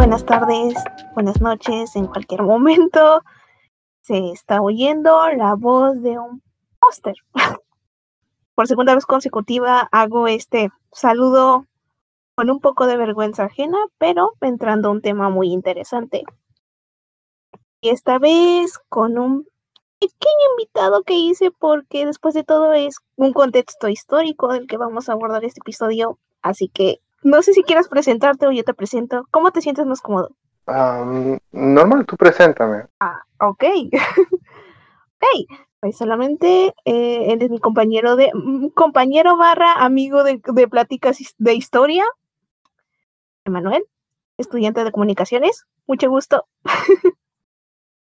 buenas 0.00 0.24
tardes, 0.24 0.72
buenas 1.12 1.42
noches, 1.42 1.94
en 1.94 2.06
cualquier 2.06 2.42
momento 2.42 3.20
se 4.00 4.30
está 4.30 4.62
oyendo 4.62 5.28
la 5.36 5.54
voz 5.56 6.00
de 6.00 6.18
un 6.18 6.42
póster. 6.80 7.16
Por 8.54 8.66
segunda 8.66 8.94
vez 8.94 9.04
consecutiva 9.04 9.90
hago 9.92 10.26
este 10.26 10.70
saludo 10.90 11.66
con 12.34 12.48
un 12.48 12.60
poco 12.60 12.86
de 12.86 12.96
vergüenza 12.96 13.44
ajena, 13.44 13.76
pero 13.98 14.32
entrando 14.40 14.88
a 14.88 14.92
un 14.92 15.02
tema 15.02 15.28
muy 15.28 15.52
interesante. 15.52 16.24
Y 17.82 17.90
esta 17.90 18.18
vez 18.18 18.78
con 18.88 19.18
un 19.18 19.46
pequeño 19.98 20.46
invitado 20.52 21.02
que 21.02 21.12
hice 21.12 21.50
porque 21.50 22.06
después 22.06 22.32
de 22.32 22.42
todo 22.42 22.72
es 22.72 22.96
un 23.16 23.34
contexto 23.34 23.88
histórico 23.88 24.50
del 24.50 24.66
que 24.66 24.78
vamos 24.78 25.10
a 25.10 25.12
abordar 25.12 25.44
este 25.44 25.60
episodio. 25.60 26.18
Así 26.40 26.68
que 26.68 27.02
no 27.22 27.42
sé 27.42 27.52
si 27.52 27.62
quieras 27.62 27.88
presentarte 27.88 28.46
o 28.46 28.52
yo 28.52 28.64
te 28.64 28.74
presento. 28.74 29.26
¿Cómo 29.30 29.50
te 29.50 29.60
sientes 29.60 29.86
más 29.86 30.00
cómodo? 30.00 30.30
normal, 31.50 32.06
tú 32.06 32.16
preséntame. 32.16 32.84
Ah, 33.00 33.22
ok. 33.40 33.64
ok, 35.16 35.26
pues 35.80 35.96
solamente 35.96 36.74
eh, 36.84 37.32
él 37.32 37.42
es 37.42 37.50
mi 37.50 37.58
compañero 37.58 38.14
de 38.14 38.30
mm, 38.32 38.68
compañero 38.68 39.36
barra 39.36 39.72
amigo 39.72 40.22
de, 40.22 40.40
de 40.44 40.68
pláticas 40.68 41.18
de 41.38 41.54
historia. 41.54 42.04
Emanuel, 43.44 43.84
estudiante 44.38 44.84
de 44.84 44.92
comunicaciones. 44.92 45.64
Mucho 45.86 46.08
gusto. 46.08 46.46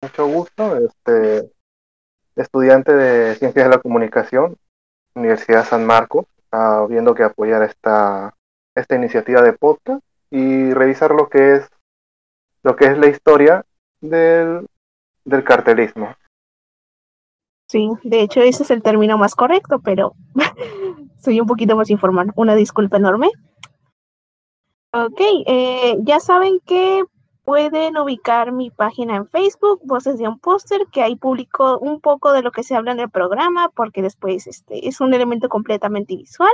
Mucho 0.02 0.28
gusto, 0.28 0.78
este 0.78 1.52
estudiante 2.36 2.94
de 2.94 3.36
Ciencias 3.36 3.66
de 3.66 3.76
la 3.76 3.82
Comunicación, 3.82 4.58
Universidad 5.16 5.66
San 5.66 5.86
Marcos, 5.86 6.26
ah, 6.52 6.86
viendo 6.88 7.16
que 7.16 7.24
apoyar 7.24 7.64
esta, 7.64 8.36
esta 8.76 8.96
iniciativa 8.96 9.42
de 9.42 9.54
podcast 9.54 10.04
y 10.30 10.74
revisar 10.74 11.12
lo 11.12 11.30
que 11.30 11.56
es 11.56 11.70
lo 12.64 12.76
que 12.76 12.86
es 12.86 12.98
la 12.98 13.08
historia 13.08 13.66
del, 14.02 14.68
del 15.24 15.44
cartelismo. 15.44 16.16
Sí, 17.68 17.90
de 18.04 18.22
hecho 18.22 18.42
ese 18.42 18.64
es 18.64 18.72
el 18.72 18.82
término 18.82 19.18
más 19.18 19.36
correcto, 19.36 19.80
pero 19.84 20.14
soy 21.20 21.40
un 21.40 21.48
poquito 21.48 21.76
más 21.76 21.90
informal. 21.90 22.32
Una 22.36 22.56
disculpa 22.56 22.98
enorme. 22.98 23.30
Ok, 24.94 25.20
eh, 25.46 25.98
ya 26.02 26.20
saben 26.20 26.60
que 26.66 27.04
pueden 27.44 27.98
ubicar 27.98 28.52
mi 28.52 28.72
página 28.72 29.16
en 29.16 29.28
Facebook, 29.28 29.82
Voces 29.84 30.18
de 30.18 30.28
un 30.28 30.40
Póster, 30.40 30.88
que 30.92 31.04
ahí 31.04 31.16
publico 31.16 31.78
un 31.80 32.02
poco 32.02 32.34
de 32.34 32.42
lo 32.42 32.52
que 32.52 32.64
se 32.64 32.76
habla 32.76 32.92
en 32.92 33.00
el 33.00 33.10
programa, 33.10 33.70
porque 33.76 34.02
después 34.02 34.48
este, 34.48 34.88
es 34.88 35.02
un 35.02 35.14
elemento 35.14 35.50
completamente 35.50 36.16
visual. 36.16 36.54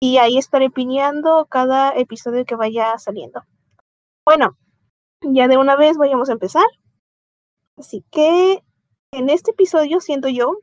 Y 0.00 0.18
ahí 0.18 0.38
estaré 0.38 0.70
piñando 0.70 1.46
cada 1.46 1.90
episodio 1.90 2.44
que 2.44 2.54
vaya 2.54 2.96
saliendo. 2.98 3.42
Bueno, 4.24 4.56
ya 5.22 5.48
de 5.48 5.56
una 5.56 5.76
vez 5.76 5.96
vayamos 5.96 6.28
a 6.28 6.32
empezar. 6.32 6.66
Así 7.76 8.04
que 8.10 8.62
en 9.12 9.30
este 9.30 9.52
episodio 9.52 10.00
siento 10.00 10.28
yo 10.28 10.58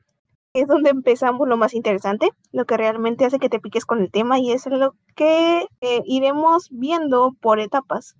es 0.55 0.67
donde 0.67 0.89
empezamos 0.89 1.47
lo 1.50 1.58
más 1.58 1.73
interesante, 1.73 2.30
lo 2.53 2.66
que 2.66 2.77
realmente 2.77 3.25
hace 3.25 3.39
que 3.39 3.50
te 3.50 3.59
piques 3.59 3.86
con 3.86 4.02
el 4.02 4.09
tema 4.09 4.39
y 4.39 4.53
es 4.53 4.66
lo 4.67 4.95
que 5.14 5.67
eh, 5.81 6.02
iremos 6.05 6.70
viendo 6.72 7.36
por 7.42 7.59
etapas. 7.59 8.16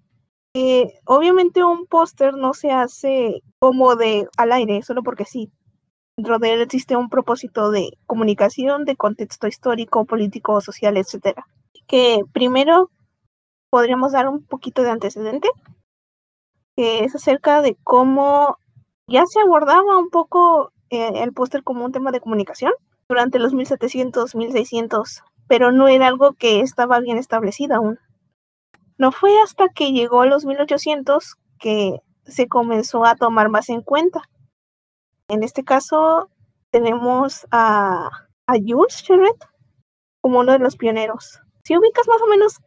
Eh, 0.54 1.00
obviamente 1.06 1.64
un 1.64 1.86
póster 1.86 2.34
no 2.34 2.54
se 2.54 2.72
hace 2.72 3.42
como 3.60 3.96
de 3.96 4.28
al 4.38 4.52
aire, 4.52 4.82
solo 4.82 5.02
porque 5.02 5.24
sí. 5.24 5.50
Dentro 6.18 6.40
de 6.40 6.54
él 6.54 6.62
existe 6.62 6.96
un 6.96 7.10
propósito 7.10 7.72
de 7.72 7.98
comunicación, 8.06 8.86
de 8.86 8.96
contexto 8.96 9.48
histórico, 9.48 10.06
político, 10.06 10.62
social, 10.62 10.96
etc. 10.98 11.38
Que 11.88 12.22
primero 12.32 12.90
podríamos 13.70 14.14
dar 14.14 14.30
un 14.30 14.44
poquito 14.46 14.82
de 14.84 14.92
antecedente, 14.92 15.50
que 16.76 17.04
es 17.04 17.14
acerca 17.16 17.62
de 17.62 17.76
cómo 17.84 18.58
ya 19.08 19.26
se 19.26 19.42
abordaba 19.42 19.98
un 19.98 20.10
poco 20.10 20.72
eh, 20.90 21.24
el 21.24 21.34
póster 21.34 21.64
como 21.64 21.84
un 21.84 21.92
tema 21.92 22.12
de 22.12 22.22
comunicación 22.22 22.72
durante 23.10 23.38
los 23.38 23.54
1700, 23.54 24.36
1600, 24.36 25.24
pero 25.48 25.72
no 25.72 25.88
era 25.90 26.08
algo 26.08 26.34
que 26.34 26.62
estaba 26.62 27.00
bien 27.00 27.18
establecido 27.18 27.76
aún. 27.76 28.00
No 28.98 29.12
fue 29.12 29.38
hasta 29.42 29.68
que 29.70 29.92
llegó 29.92 30.22
a 30.22 30.26
los 30.26 30.46
1800 30.46 31.36
que 31.60 32.00
se 32.26 32.48
comenzó 32.48 33.06
a 33.06 33.16
tomar 33.16 33.50
más 33.50 33.70
en 33.70 33.82
cuenta. 33.82 34.22
En 35.28 35.44
este 35.44 35.64
caso 35.64 36.30
tenemos 36.70 37.48
a, 37.52 38.10
a 38.48 38.54
Jules 38.54 39.04
Cheret 39.04 39.38
como 40.22 40.40
uno 40.40 40.52
de 40.52 40.60
los 40.60 40.78
pioneros. 40.78 41.42
Si 41.64 41.78
ubicas 41.78 42.08
más 42.08 42.22
o 42.22 42.28
menos 42.28 42.60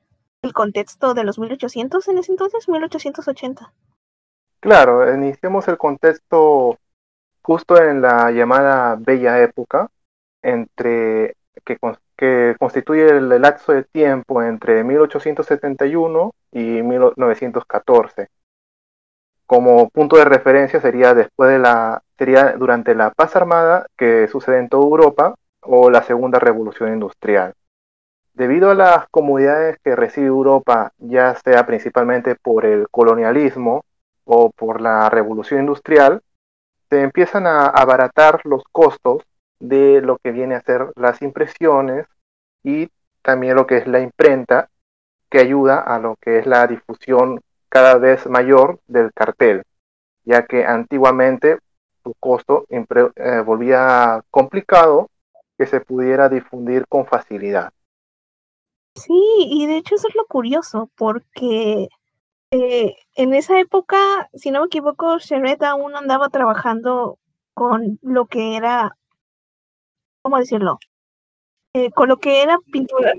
el 0.42 0.52
contexto 0.52 1.14
de 1.14 1.24
los 1.24 1.38
1800 1.38 2.06
en 2.08 2.18
ese 2.18 2.32
entonces, 2.32 2.68
1880. 2.68 3.72
Claro, 4.60 5.14
iniciamos 5.14 5.68
el 5.68 5.78
contexto 5.78 6.78
justo 7.42 7.80
en 7.82 8.02
la 8.02 8.30
llamada 8.30 8.96
Bella 8.96 9.42
Época, 9.42 9.88
entre 10.42 11.36
que 11.64 11.78
que 12.16 12.56
constituye 12.58 13.08
el 13.08 13.28
lapso 13.40 13.72
de 13.72 13.84
tiempo 13.84 14.42
entre 14.42 14.82
1871 14.82 16.32
y 16.50 16.82
1914. 16.82 18.28
Como 19.48 19.88
punto 19.88 20.18
de 20.18 20.26
referencia 20.26 20.78
sería 20.78 21.14
después 21.14 21.48
de 21.48 21.58
la 21.58 22.02
sería 22.18 22.52
durante 22.58 22.94
la 22.94 23.12
paz 23.12 23.34
armada 23.34 23.86
que 23.96 24.28
sucede 24.28 24.58
en 24.58 24.68
toda 24.68 24.84
Europa 24.84 25.36
o 25.62 25.88
la 25.88 26.02
segunda 26.02 26.38
revolución 26.38 26.92
industrial. 26.92 27.54
Debido 28.34 28.70
a 28.70 28.74
las 28.74 29.08
comodidades 29.10 29.78
que 29.82 29.96
recibe 29.96 30.26
Europa, 30.26 30.92
ya 30.98 31.34
sea 31.36 31.64
principalmente 31.64 32.34
por 32.34 32.66
el 32.66 32.90
colonialismo 32.90 33.86
o 34.26 34.50
por 34.50 34.82
la 34.82 35.08
revolución 35.08 35.60
industrial, 35.60 36.20
se 36.90 37.00
empiezan 37.00 37.46
a 37.46 37.68
abaratar 37.68 38.42
los 38.44 38.64
costos 38.70 39.22
de 39.60 40.02
lo 40.02 40.18
que 40.18 40.30
viene 40.30 40.56
a 40.56 40.60
ser 40.60 40.92
las 40.94 41.22
impresiones 41.22 42.06
y 42.62 42.90
también 43.22 43.56
lo 43.56 43.66
que 43.66 43.78
es 43.78 43.86
la 43.86 44.00
imprenta, 44.00 44.68
que 45.30 45.38
ayuda 45.38 45.80
a 45.80 45.98
lo 45.98 46.16
que 46.20 46.38
es 46.38 46.46
la 46.46 46.66
difusión 46.66 47.40
cada 47.68 47.98
vez 47.98 48.26
mayor 48.26 48.80
del 48.86 49.12
cartel, 49.12 49.62
ya 50.24 50.46
que 50.46 50.64
antiguamente 50.64 51.58
su 52.02 52.14
costo 52.18 52.66
eh, 52.68 53.42
volvía 53.44 54.22
complicado 54.30 55.10
que 55.56 55.66
se 55.66 55.80
pudiera 55.80 56.28
difundir 56.28 56.86
con 56.88 57.06
facilidad. 57.06 57.72
Sí, 58.94 59.12
y 59.38 59.66
de 59.66 59.76
hecho 59.76 59.94
eso 59.94 60.08
es 60.08 60.14
lo 60.14 60.26
curioso, 60.26 60.90
porque 60.96 61.88
eh, 62.50 62.96
en 63.14 63.34
esa 63.34 63.60
época, 63.60 64.28
si 64.34 64.50
no 64.50 64.60
me 64.60 64.66
equivoco, 64.66 65.18
Sheret 65.18 65.62
aún 65.62 65.94
andaba 65.94 66.28
trabajando 66.30 67.18
con 67.54 67.98
lo 68.02 68.26
que 68.26 68.56
era 68.56 68.96
¿cómo 70.28 70.38
decirlo? 70.38 70.78
Eh, 71.72 71.90
con 71.90 72.08
lo 72.08 72.18
que 72.18 72.42
era 72.42 72.58
pintura, 72.70 73.14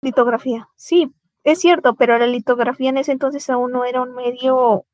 litografía. 0.00 0.68
Sí, 0.74 1.12
es 1.44 1.60
cierto, 1.60 1.94
pero 1.94 2.18
la 2.18 2.26
litografía 2.26 2.90
en 2.90 2.98
ese 2.98 3.12
entonces 3.12 3.48
aún 3.50 3.72
no 3.72 3.84
era 3.84 4.02
un 4.02 4.14
medio 4.14 4.84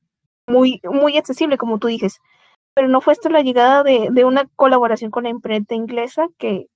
muy, 0.47 0.81
muy 0.85 1.19
accesible, 1.19 1.59
como 1.59 1.79
tú 1.79 1.89
dices. 1.89 2.21
Pero 2.75 2.89
no 2.89 3.01
fue 3.01 3.13
hasta 3.13 3.29
la 3.29 3.43
llegada 3.43 3.83
de, 3.83 4.09
de 4.11 4.25
una 4.25 4.47
colaboración 4.57 5.11
con 5.11 5.25
la 5.25 5.31
imprenta 5.31 5.75
inglesa 5.75 6.29
que 6.39 6.69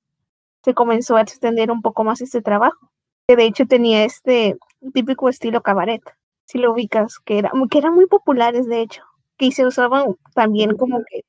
se 0.64 0.74
comenzó 0.74 1.16
a 1.16 1.22
extender 1.22 1.70
un 1.70 1.82
poco 1.82 2.04
más 2.04 2.20
este 2.20 2.42
trabajo. 2.42 2.90
Que 3.26 3.36
de 3.36 3.44
hecho 3.44 3.66
tenía 3.66 4.04
este 4.04 4.58
típico 4.92 5.28
estilo 5.28 5.62
cabaret, 5.62 6.02
si 6.44 6.58
lo 6.58 6.72
ubicas, 6.72 7.18
que, 7.20 7.38
era, 7.38 7.52
que 7.70 7.78
eran 7.78 7.94
muy 7.94 8.06
populares 8.06 8.66
de 8.66 8.80
hecho, 8.80 9.02
que 9.36 9.52
se 9.52 9.64
usaban 9.64 10.16
también 10.34 10.76
como 10.76 11.00
que... 11.08 11.22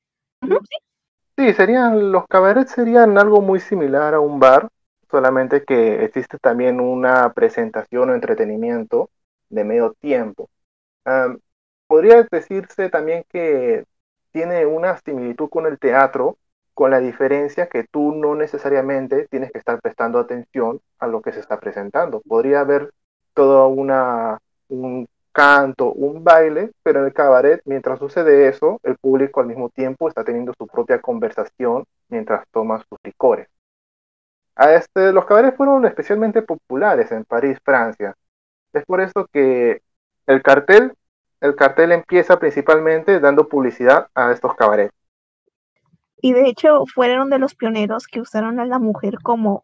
Sí, 1.36 1.52
serían, 1.54 2.12
los 2.12 2.26
cabarets 2.28 2.72
serían 2.72 3.16
algo 3.18 3.40
muy 3.40 3.60
similar 3.60 4.14
a 4.14 4.20
un 4.20 4.38
bar, 4.38 4.68
solamente 5.10 5.64
que 5.64 6.04
existe 6.04 6.38
también 6.38 6.80
una 6.80 7.32
presentación 7.32 8.10
o 8.10 8.14
entretenimiento 8.14 9.10
de 9.50 9.64
medio 9.64 9.92
tiempo. 10.00 10.48
podría 11.86 12.26
decirse 12.30 12.90
también 12.90 13.24
que 13.30 13.84
tiene 14.32 14.66
una 14.66 14.98
similitud 14.98 15.48
con 15.48 15.66
el 15.66 15.78
teatro, 15.78 16.38
con 16.74 16.90
la 16.90 17.00
diferencia 17.00 17.68
que 17.68 17.84
tú 17.84 18.12
no 18.14 18.34
necesariamente 18.34 19.28
tienes 19.28 19.52
que 19.52 19.58
estar 19.58 19.80
prestando 19.80 20.18
atención 20.18 20.80
a 20.98 21.06
lo 21.06 21.22
que 21.22 21.32
se 21.32 21.40
está 21.40 21.60
presentando. 21.60 22.20
Podría 22.22 22.60
haber 22.60 22.92
una, 23.36 24.38
un 24.68 25.06
canto, 25.32 25.92
un 25.92 26.22
baile, 26.24 26.72
pero 26.82 27.00
en 27.00 27.06
el 27.06 27.12
cabaret, 27.12 27.60
mientras 27.64 27.98
sucede 27.98 28.48
eso, 28.48 28.80
el 28.84 28.96
público 28.96 29.40
al 29.40 29.46
mismo 29.46 29.68
tiempo 29.70 30.08
está 30.08 30.24
teniendo 30.24 30.52
su 30.56 30.66
propia 30.66 31.00
conversación 31.00 31.84
mientras 32.08 32.46
toma 32.52 32.78
sus 32.88 32.98
licores. 33.02 33.48
Este, 34.56 35.12
los 35.12 35.24
cabarets 35.24 35.56
fueron 35.56 35.84
especialmente 35.84 36.42
populares 36.42 37.10
en 37.12 37.24
París, 37.24 37.58
Francia. 37.64 38.14
Es 38.72 38.84
por 38.84 39.00
eso 39.00 39.26
que 39.32 39.82
el 40.26 40.42
cartel, 40.42 40.94
el 41.40 41.56
cartel 41.56 41.92
empieza 41.92 42.38
principalmente 42.38 43.20
dando 43.20 43.48
publicidad 43.48 44.08
a 44.14 44.32
estos 44.32 44.54
cabarets. 44.54 44.94
Y 46.18 46.32
de 46.32 46.48
hecho 46.48 46.84
fueron 46.86 47.30
de 47.30 47.38
los 47.38 47.54
pioneros 47.54 48.06
que 48.06 48.20
usaron 48.20 48.58
a 48.58 48.64
la 48.64 48.78
mujer 48.78 49.18
como 49.22 49.62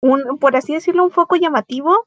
un, 0.00 0.38
por 0.38 0.56
así 0.56 0.74
decirlo, 0.74 1.04
un 1.04 1.10
foco 1.10 1.36
llamativo 1.36 2.06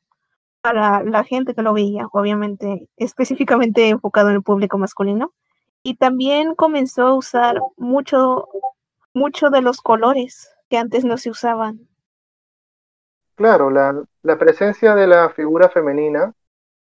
para 0.61 1.03
la 1.03 1.23
gente 1.23 1.53
que 1.55 1.61
lo 1.61 1.73
veía, 1.73 2.07
obviamente, 2.11 2.89
específicamente 2.97 3.89
enfocado 3.89 4.29
en 4.29 4.35
el 4.35 4.43
público 4.43 4.77
masculino. 4.77 5.33
Y 5.83 5.95
también 5.95 6.53
comenzó 6.55 7.07
a 7.07 7.13
usar 7.13 7.61
mucho, 7.77 8.49
mucho 9.13 9.49
de 9.49 9.61
los 9.61 9.81
colores 9.81 10.51
que 10.69 10.77
antes 10.77 11.05
no 11.05 11.17
se 11.17 11.29
usaban. 11.29 11.87
Claro, 13.37 13.69
la, 13.69 14.03
presencia 14.39 14.95
de 14.95 15.05
la 15.05 15.29
figura 15.29 15.69
femenina 15.69 16.33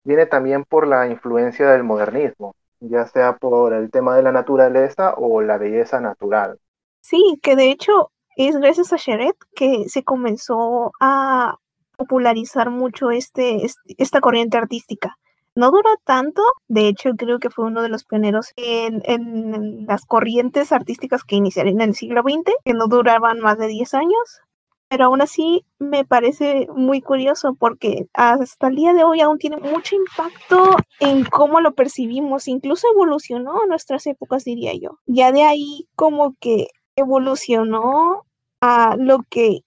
viene 0.04 0.26
también 0.26 0.64
por 0.64 0.86
la 0.86 1.08
influencia 1.08 1.68
del 1.72 1.82
modernismo, 1.82 2.54
ya 2.78 3.06
sea 3.06 3.36
por 3.38 3.72
el 3.72 3.90
tema 3.90 4.14
de 4.14 4.22
la 4.22 4.30
naturaleza 4.30 5.14
o 5.16 5.42
la 5.42 5.58
belleza 5.58 6.00
natural. 6.00 6.60
Sí, 7.00 7.40
que 7.42 7.56
de 7.56 7.72
hecho 7.72 8.12
es 8.36 8.56
gracias 8.56 8.92
a 8.92 8.96
Sheret 8.96 9.36
que 9.56 9.88
se 9.88 10.04
comenzó 10.04 10.92
a 11.00 11.56
popularizar 11.96 12.70
mucho 12.70 13.10
este, 13.10 13.66
esta 13.98 14.20
corriente 14.20 14.56
artística. 14.56 15.16
No 15.56 15.72
duró 15.72 15.90
tanto, 16.04 16.42
de 16.68 16.86
hecho 16.86 17.10
creo 17.16 17.40
que 17.40 17.50
fue 17.50 17.64
uno 17.64 17.82
de 17.82 17.88
los 17.88 18.04
pioneros 18.04 18.52
en, 18.54 19.02
en 19.06 19.86
las 19.86 20.04
corrientes 20.06 20.70
artísticas 20.70 21.24
que 21.24 21.34
iniciaron 21.34 21.74
en 21.74 21.80
el 21.80 21.94
siglo 21.96 22.22
XX, 22.22 22.52
que 22.64 22.74
no 22.74 22.86
duraban 22.86 23.40
más 23.40 23.58
de 23.58 23.66
10 23.66 23.94
años, 23.94 24.40
pero 24.88 25.06
aún 25.06 25.22
así 25.22 25.64
me 25.78 26.04
parece 26.04 26.68
muy 26.74 27.00
curioso 27.00 27.54
porque 27.54 28.06
hasta 28.14 28.68
el 28.68 28.76
día 28.76 28.92
de 28.92 29.04
hoy 29.04 29.20
aún 29.20 29.38
tiene 29.38 29.56
mucho 29.56 29.96
impacto 29.96 30.76
en 31.00 31.24
cómo 31.24 31.60
lo 31.60 31.74
percibimos, 31.74 32.48
incluso 32.48 32.86
evolucionó 32.92 33.62
en 33.62 33.70
nuestras 33.70 34.06
épocas, 34.06 34.44
diría 34.44 34.72
yo. 34.74 34.98
Ya 35.06 35.32
de 35.32 35.42
ahí 35.42 35.88
como 35.96 36.34
que 36.40 36.68
evolucionó 36.96 38.26
a 38.60 38.96
lo 38.96 39.20
que 39.28 39.60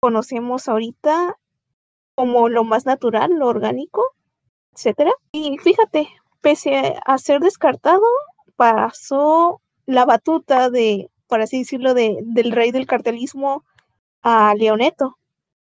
conocemos 0.00 0.68
ahorita 0.68 1.36
como 2.14 2.48
lo 2.48 2.64
más 2.64 2.86
natural, 2.86 3.32
lo 3.32 3.48
orgánico, 3.48 4.02
etcétera. 4.74 5.12
Y 5.32 5.58
fíjate, 5.58 6.08
pese 6.40 6.96
a 7.04 7.18
ser 7.18 7.40
descartado, 7.40 8.04
pasó 8.56 9.60
la 9.86 10.04
batuta 10.04 10.70
de, 10.70 11.10
por 11.26 11.40
así 11.40 11.58
decirlo, 11.58 11.94
de, 11.94 12.18
del 12.22 12.52
rey 12.52 12.70
del 12.70 12.86
cartelismo 12.86 13.64
a 14.24 14.54
Leoneto, 14.54 15.18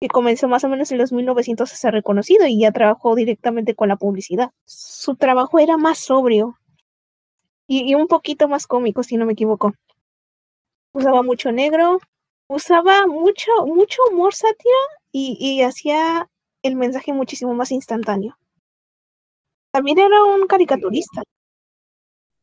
que 0.01 0.09
comenzó 0.09 0.47
más 0.47 0.63
o 0.63 0.69
menos 0.69 0.91
en 0.91 0.97
los 0.97 1.13
1900 1.13 1.71
a 1.71 1.75
ser 1.75 1.93
reconocido 1.93 2.45
y 2.47 2.59
ya 2.59 2.71
trabajó 2.71 3.15
directamente 3.15 3.75
con 3.75 3.87
la 3.87 3.95
publicidad. 3.95 4.51
Su 4.65 5.15
trabajo 5.15 5.59
era 5.59 5.77
más 5.77 5.99
sobrio 5.99 6.57
y, 7.67 7.89
y 7.89 7.95
un 7.95 8.07
poquito 8.07 8.47
más 8.47 8.67
cómico, 8.67 9.03
si 9.03 9.15
no 9.15 9.25
me 9.25 9.33
equivoco. 9.33 9.73
Usaba 10.91 11.21
mucho 11.21 11.51
negro, 11.51 11.99
usaba 12.47 13.05
mucho, 13.05 13.51
mucho 13.67 14.01
humor 14.11 14.33
sátira 14.33 14.75
y, 15.11 15.37
y 15.39 15.61
hacía 15.61 16.27
el 16.63 16.75
mensaje 16.75 17.13
muchísimo 17.13 17.53
más 17.53 17.71
instantáneo. 17.71 18.37
También 19.71 19.99
era 19.99 20.23
un 20.23 20.47
caricaturista. 20.47 21.21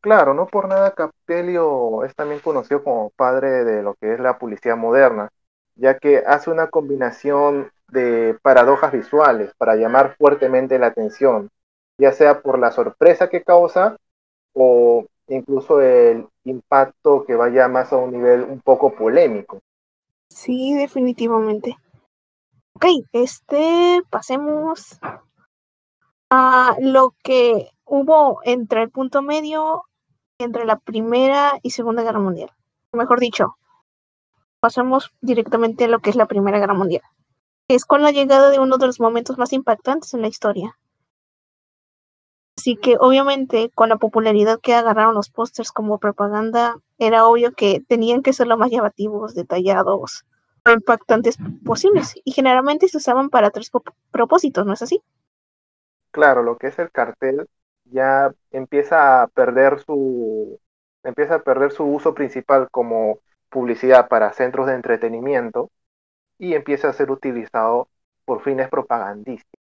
Claro, 0.00 0.34
no 0.34 0.46
por 0.46 0.68
nada 0.68 0.94
Capelio 0.94 2.04
es 2.04 2.14
también 2.14 2.40
conocido 2.40 2.84
como 2.84 3.10
padre 3.10 3.64
de 3.64 3.82
lo 3.82 3.94
que 3.94 4.12
es 4.12 4.20
la 4.20 4.38
publicidad 4.38 4.76
moderna, 4.76 5.30
ya 5.76 5.98
que 5.98 6.18
hace 6.18 6.50
una 6.50 6.68
combinación 6.68 7.70
de 7.88 8.38
paradojas 8.42 8.92
visuales 8.92 9.52
para 9.56 9.76
llamar 9.76 10.16
fuertemente 10.16 10.78
la 10.78 10.88
atención, 10.88 11.50
ya 11.98 12.12
sea 12.12 12.40
por 12.40 12.58
la 12.58 12.72
sorpresa 12.72 13.28
que 13.28 13.42
causa 13.42 13.96
o 14.52 15.06
incluso 15.28 15.80
el 15.80 16.26
impacto 16.44 17.24
que 17.24 17.34
vaya 17.34 17.68
más 17.68 17.92
a 17.92 17.96
un 17.96 18.12
nivel 18.12 18.42
un 18.42 18.60
poco 18.60 18.94
polémico. 18.94 19.60
Sí, 20.28 20.74
definitivamente. 20.74 21.76
Ok, 22.74 22.86
este, 23.12 24.02
pasemos 24.10 24.98
a 26.30 26.76
lo 26.80 27.14
que 27.22 27.70
hubo 27.84 28.40
entre 28.44 28.82
el 28.82 28.90
punto 28.90 29.22
medio 29.22 29.84
entre 30.38 30.64
la 30.64 30.78
Primera 30.78 31.58
y 31.62 31.70
Segunda 31.70 32.02
Guerra 32.02 32.18
Mundial. 32.18 32.50
Mejor 32.92 33.20
dicho, 33.20 33.56
pasemos 34.64 35.12
directamente 35.20 35.84
a 35.84 35.88
lo 35.88 36.00
que 36.00 36.08
es 36.08 36.16
la 36.16 36.24
Primera 36.24 36.58
Guerra 36.58 36.72
Mundial. 36.72 37.02
Es 37.68 37.84
con 37.84 38.00
la 38.00 38.12
llegada 38.12 38.48
de 38.48 38.58
uno 38.58 38.78
de 38.78 38.86
los 38.86 38.98
momentos 38.98 39.36
más 39.36 39.52
impactantes 39.52 40.14
en 40.14 40.22
la 40.22 40.28
historia. 40.28 40.78
Así 42.56 42.76
que 42.76 42.96
obviamente 42.98 43.70
con 43.74 43.90
la 43.90 43.98
popularidad 43.98 44.60
que 44.62 44.72
agarraron 44.72 45.14
los 45.14 45.28
pósters 45.28 45.70
como 45.70 45.98
propaganda, 45.98 46.76
era 46.96 47.26
obvio 47.26 47.52
que 47.52 47.82
tenían 47.86 48.22
que 48.22 48.32
ser 48.32 48.46
lo 48.46 48.56
más 48.56 48.70
llamativos, 48.70 49.34
detallados, 49.34 50.24
impactantes 50.64 51.36
posibles 51.62 52.14
y 52.24 52.32
generalmente 52.32 52.88
se 52.88 52.96
usaban 52.96 53.28
para 53.28 53.50
tres 53.50 53.70
propósitos, 54.10 54.64
¿no 54.64 54.72
es 54.72 54.80
así? 54.80 55.02
Claro, 56.10 56.42
lo 56.42 56.56
que 56.56 56.68
es 56.68 56.78
el 56.78 56.90
cartel 56.90 57.46
ya 57.84 58.32
empieza 58.50 59.20
a 59.24 59.26
perder 59.26 59.80
su 59.80 60.58
empieza 61.02 61.34
a 61.34 61.42
perder 61.42 61.70
su 61.70 61.84
uso 61.84 62.14
principal 62.14 62.70
como 62.70 63.18
publicidad 63.54 64.08
para 64.08 64.32
centros 64.32 64.66
de 64.66 64.74
entretenimiento 64.74 65.70
y 66.38 66.54
empieza 66.54 66.88
a 66.88 66.92
ser 66.92 67.12
utilizado 67.12 67.88
por 68.24 68.42
fines 68.42 68.68
propagandísticos. 68.68 69.60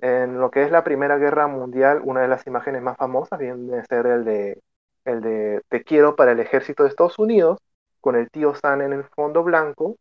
En 0.00 0.40
lo 0.40 0.50
que 0.50 0.62
es 0.64 0.70
la 0.70 0.84
Primera 0.84 1.16
Guerra 1.16 1.46
Mundial, 1.48 2.02
una 2.04 2.20
de 2.20 2.28
las 2.28 2.46
imágenes 2.46 2.82
más 2.82 2.98
famosas 2.98 3.38
viene 3.38 3.78
a 3.78 3.84
ser 3.86 4.06
el 4.06 4.24
de 4.24 4.62
el 5.06 5.22
de 5.22 5.62
Te 5.70 5.82
quiero 5.84 6.16
para 6.16 6.32
el 6.32 6.40
ejército 6.40 6.82
de 6.82 6.90
Estados 6.90 7.18
Unidos, 7.18 7.58
con 8.00 8.14
el 8.14 8.30
tío 8.30 8.54
Sam 8.54 8.82
en 8.82 8.92
el 8.92 9.04
fondo 9.04 9.42
blanco 9.42 9.96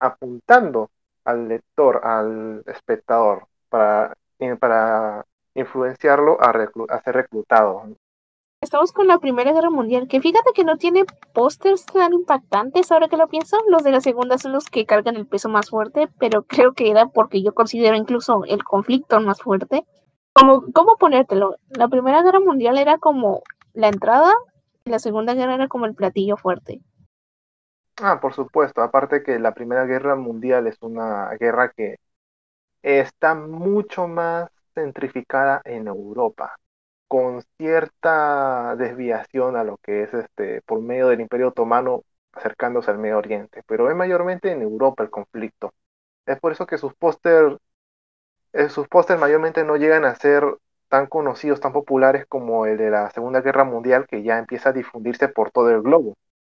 apuntando 0.00 0.90
al 1.24 1.48
lector, 1.48 2.00
al 2.04 2.64
espectador, 2.66 3.46
para, 3.68 4.14
para 4.58 5.24
influenciarlo 5.54 6.38
a, 6.40 6.50
a 6.50 7.02
ser 7.02 7.14
reclutado. 7.14 7.84
Estamos 8.68 8.92
con 8.92 9.06
la 9.06 9.18
Primera 9.18 9.54
Guerra 9.54 9.70
Mundial, 9.70 10.08
que 10.08 10.20
fíjate 10.20 10.50
que 10.54 10.62
no 10.62 10.76
tiene 10.76 11.06
pósters 11.32 11.86
tan 11.86 12.12
impactantes 12.12 12.92
ahora 12.92 13.08
que 13.08 13.16
lo 13.16 13.26
pienso. 13.26 13.56
Los 13.66 13.82
de 13.82 13.92
la 13.92 14.02
Segunda 14.02 14.36
son 14.36 14.52
los 14.52 14.66
que 14.66 14.84
cargan 14.84 15.16
el 15.16 15.26
peso 15.26 15.48
más 15.48 15.70
fuerte, 15.70 16.10
pero 16.18 16.42
creo 16.42 16.74
que 16.74 16.90
era 16.90 17.06
porque 17.06 17.42
yo 17.42 17.54
considero 17.54 17.96
incluso 17.96 18.44
el 18.44 18.62
conflicto 18.64 19.18
más 19.20 19.40
fuerte. 19.40 19.86
Como, 20.34 20.70
¿Cómo 20.74 20.98
ponértelo? 20.98 21.56
La 21.70 21.88
Primera 21.88 22.22
Guerra 22.22 22.40
Mundial 22.40 22.76
era 22.76 22.98
como 22.98 23.42
la 23.72 23.88
entrada 23.88 24.34
y 24.84 24.90
la 24.90 24.98
Segunda 24.98 25.32
Guerra 25.32 25.54
era 25.54 25.68
como 25.68 25.86
el 25.86 25.94
platillo 25.94 26.36
fuerte. 26.36 26.82
Ah, 28.02 28.20
por 28.20 28.34
supuesto. 28.34 28.82
Aparte 28.82 29.22
que 29.22 29.38
la 29.38 29.54
Primera 29.54 29.86
Guerra 29.86 30.14
Mundial 30.14 30.66
es 30.66 30.76
una 30.82 31.30
guerra 31.40 31.72
que 31.74 31.96
está 32.82 33.34
mucho 33.34 34.08
más 34.08 34.50
centrificada 34.74 35.62
en 35.64 35.88
Europa, 35.88 36.58
con 37.08 37.42
cierta 37.58 38.76
desviación 38.76 39.56
a 39.56 39.64
lo 39.64 39.78
que 39.78 40.02
es 40.04 40.14
este 40.14 40.62
por 40.62 40.80
medio 40.80 41.08
del 41.08 41.20
Imperio 41.20 41.48
Otomano 41.48 42.04
acercándose 42.32 42.90
al 42.90 42.98
Medio 42.98 43.18
Oriente, 43.18 43.62
pero 43.66 43.90
es 43.90 43.96
mayormente 43.96 44.52
en 44.52 44.62
Europa 44.62 45.02
el 45.02 45.10
conflicto. 45.10 45.72
Es 46.26 46.38
por 46.40 46.52
eso 46.52 46.66
que 46.66 46.78
sus 46.78 46.94
pósters 46.94 47.56
eh, 48.52 48.68
sus 48.68 48.88
pósters 48.88 49.20
mayormente 49.20 49.64
no 49.64 49.76
llegan 49.76 50.04
a 50.04 50.14
ser 50.14 50.44
tan 50.88 51.06
conocidos, 51.06 51.60
tan 51.60 51.72
populares 51.72 52.26
como 52.26 52.66
el 52.66 52.78
de 52.78 52.90
la 52.90 53.10
Segunda 53.10 53.40
Guerra 53.42 53.64
Mundial, 53.64 54.06
que 54.06 54.22
ya 54.22 54.38
empieza 54.38 54.70
a 54.70 54.72
difundirse 54.72 55.28
por 55.28 55.50
todo 55.50 55.70
el 55.70 55.82
globo, 55.82 56.16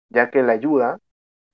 ya 0.09 0.29
que 0.29 0.43
la 0.43 0.53
ayuda 0.53 0.99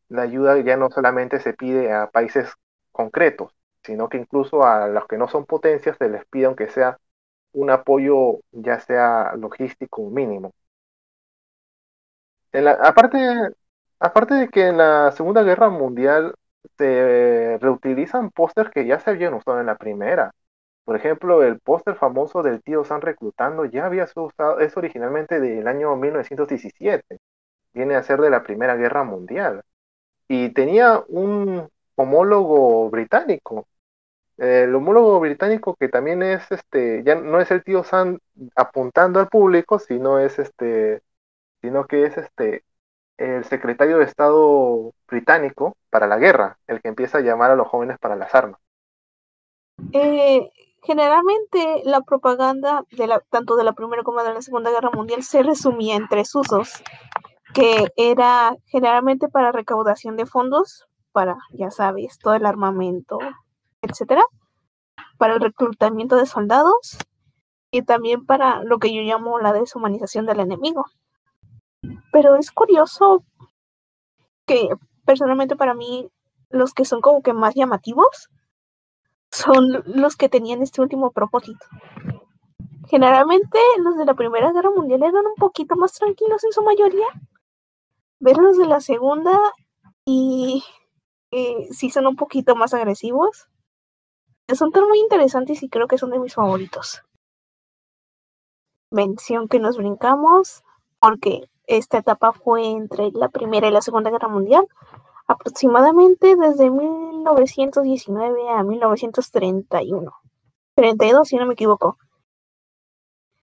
la 0.10 0.24
ayuda 0.24 0.60
ya 0.60 0.78
no 0.78 0.90
solamente 0.90 1.40
se 1.40 1.54
pide 1.54 1.92
a 1.94 2.08
países 2.10 2.52
concretos, 2.92 3.52
sino 3.84 4.10
que 4.10 4.18
incluso 4.18 4.64
a 4.66 4.88
los 4.88 5.08
que 5.08 5.18
no 5.18 5.28
son 5.28 5.46
potencias 5.46 5.98
se 5.98 6.10
les 6.10 6.26
pide 6.26 6.46
aunque 6.46 6.70
sea 6.70 7.00
un 7.56 7.70
apoyo 7.72 8.42
ya 8.52 8.80
sea 8.80 9.36
logístico 9.38 10.10
mínimo. 10.10 10.54
aparte, 12.82 13.18
aparte 14.00 14.34
de 14.36 14.50
que 14.50 14.68
en 14.68 14.78
la 14.78 15.12
Segunda 15.12 15.44
Guerra 15.44 15.70
Mundial 15.70 16.36
se 16.78 17.58
reutilizan 17.62 18.32
pósters 18.32 18.70
que 18.72 18.86
ya 18.86 19.00
se 19.00 19.12
habían 19.12 19.34
usado 19.34 19.60
en 19.60 19.68
la 19.68 19.78
primera. 19.78 20.34
Por 20.86 20.96
ejemplo, 20.96 21.44
el 21.44 21.60
póster 21.60 21.96
famoso 21.96 22.44
del 22.44 22.62
tío 22.64 22.84
San 22.86 23.02
reclutando 23.02 23.66
ya 23.66 23.86
había 23.86 24.08
sido 24.08 24.26
usado, 24.28 24.60
es 24.60 24.78
originalmente 24.78 25.40
del 25.40 25.68
año 25.68 25.96
1917. 25.96 27.20
Viene 27.74 27.96
a 27.96 28.04
ser 28.04 28.22
de 28.22 28.30
la 28.30 28.44
Primera 28.44 28.76
Guerra 28.76 29.04
Mundial 29.04 29.64
y 30.28 30.50
tenía 30.54 31.04
un 31.10 31.70
homólogo 31.96 32.90
británico. 32.90 33.68
El 34.38 34.76
homólogo 34.76 35.20
británico 35.20 35.76
que 35.76 35.88
también 35.88 36.22
es 36.22 36.52
este, 36.52 37.04
ya 37.04 37.16
no 37.16 37.40
es 37.40 37.52
el 37.52 37.64
tío 37.64 37.84
Sam 37.84 38.20
apuntando 38.56 39.20
al 39.20 39.30
público, 39.30 39.80
sino 39.80 40.20
es 40.20 40.40
este, 40.40 41.02
sino 41.62 41.86
que 41.86 42.06
es 42.06 42.18
este 42.18 42.64
el 43.18 43.46
secretario 43.46 43.98
de 43.98 44.04
Estado 44.04 44.94
británico 45.08 45.78
para 45.90 46.08
la 46.08 46.18
guerra, 46.18 46.58
el 46.68 46.82
que 46.82 46.90
empieza 46.90 47.20
a 47.20 47.22
llamar 47.22 47.52
a 47.52 47.56
los 47.56 47.68
jóvenes 47.68 47.98
para 47.98 48.18
las 48.18 48.36
armas. 48.36 48.60
Eh, 49.94 50.50
generalmente 50.84 51.82
la 51.86 52.02
propaganda 52.02 52.84
de 52.92 53.08
la, 53.08 53.22
tanto 53.30 53.56
de 53.56 53.64
la 53.64 53.74
Primera 53.74 54.04
como 54.04 54.22
de 54.22 54.34
la 54.34 54.42
Segunda 54.42 54.72
Guerra 54.72 54.92
Mundial 54.92 55.24
se 55.24 55.44
resumía 55.44 55.96
en 55.96 56.08
tres 56.10 56.36
usos 56.36 56.84
que 57.54 57.88
era 57.96 58.58
generalmente 58.66 59.30
para 59.30 59.54
recaudación 59.54 60.18
de 60.18 60.26
fondos, 60.26 60.88
para, 61.14 61.38
ya 61.54 61.72
sabes, 61.72 62.20
todo 62.20 62.34
el 62.34 62.46
armamento, 62.46 63.18
etcétera. 63.90 64.24
para 65.18 65.36
el 65.36 65.42
reclutamiento 65.42 66.18
de 66.18 66.26
soldados 66.26 66.98
y 67.72 67.82
también 67.84 68.26
para 68.26 68.64
lo 68.64 68.80
que 68.80 68.94
yo 68.94 69.02
llamo 69.02 69.40
la 69.40 69.54
deshumanización 69.54 70.26
del 70.26 70.42
enemigo. 70.42 70.86
Pero 72.12 72.36
es 72.36 72.52
curioso 72.52 73.24
que 74.46 74.70
personalmente 75.06 75.56
para 75.56 75.74
mí 75.74 76.10
los 76.50 76.74
que 76.74 76.86
son 76.86 77.02
como 77.02 77.22
que 77.22 77.34
más 77.34 77.56
llamativos 77.56 78.30
son 79.32 79.84
los 79.86 80.16
que 80.16 80.30
tenían 80.30 80.62
este 80.62 80.82
último 80.82 81.12
propósito. 81.12 81.66
Generalmente 82.88 83.60
los 83.84 83.98
de 83.98 84.06
la 84.06 84.14
Primera 84.14 84.52
Guerra 84.52 84.70
Mundial 84.70 85.04
eran 85.04 85.26
un 85.26 85.36
poquito 85.36 85.76
más 85.76 85.94
tranquilos 85.94 86.44
en 86.44 86.52
su 86.52 86.62
mayoría. 86.64 87.08
Ver 88.20 88.38
los 88.38 88.58
de 88.58 88.68
la 88.68 88.80
Segunda 88.80 89.38
y 90.06 90.64
eh, 91.32 91.68
sí 91.72 91.90
son 91.90 92.08
un 92.08 92.16
poquito 92.16 92.56
más 92.56 92.74
agresivos. 92.74 93.48
Son 94.54 94.72
tan 94.72 94.88
muy 94.88 95.00
interesantes 95.00 95.64
y 95.64 95.70
creo 95.70 95.88
que 95.88 95.98
son 95.98 96.12
de 96.12 96.20
mis 96.20 96.36
favoritos. 96.36 97.04
Mención 98.92 99.48
que 99.48 99.60
nos 99.60 99.78
brincamos 99.78 100.64
porque 101.00 101.50
esta 101.66 101.98
etapa 101.98 102.32
fue 102.32 102.68
entre 102.68 103.12
la 103.12 103.30
Primera 103.30 103.68
y 103.68 103.72
la 103.72 103.82
Segunda 103.82 104.12
Guerra 104.12 104.28
Mundial, 104.28 104.68
aproximadamente 105.28 106.36
desde 106.36 106.70
1919 106.70 108.50
a 108.50 108.64
1931. 108.64 110.14
32, 110.76 111.28
si 111.28 111.38
no 111.38 111.48
me 111.48 111.54
equivoco, 111.54 111.98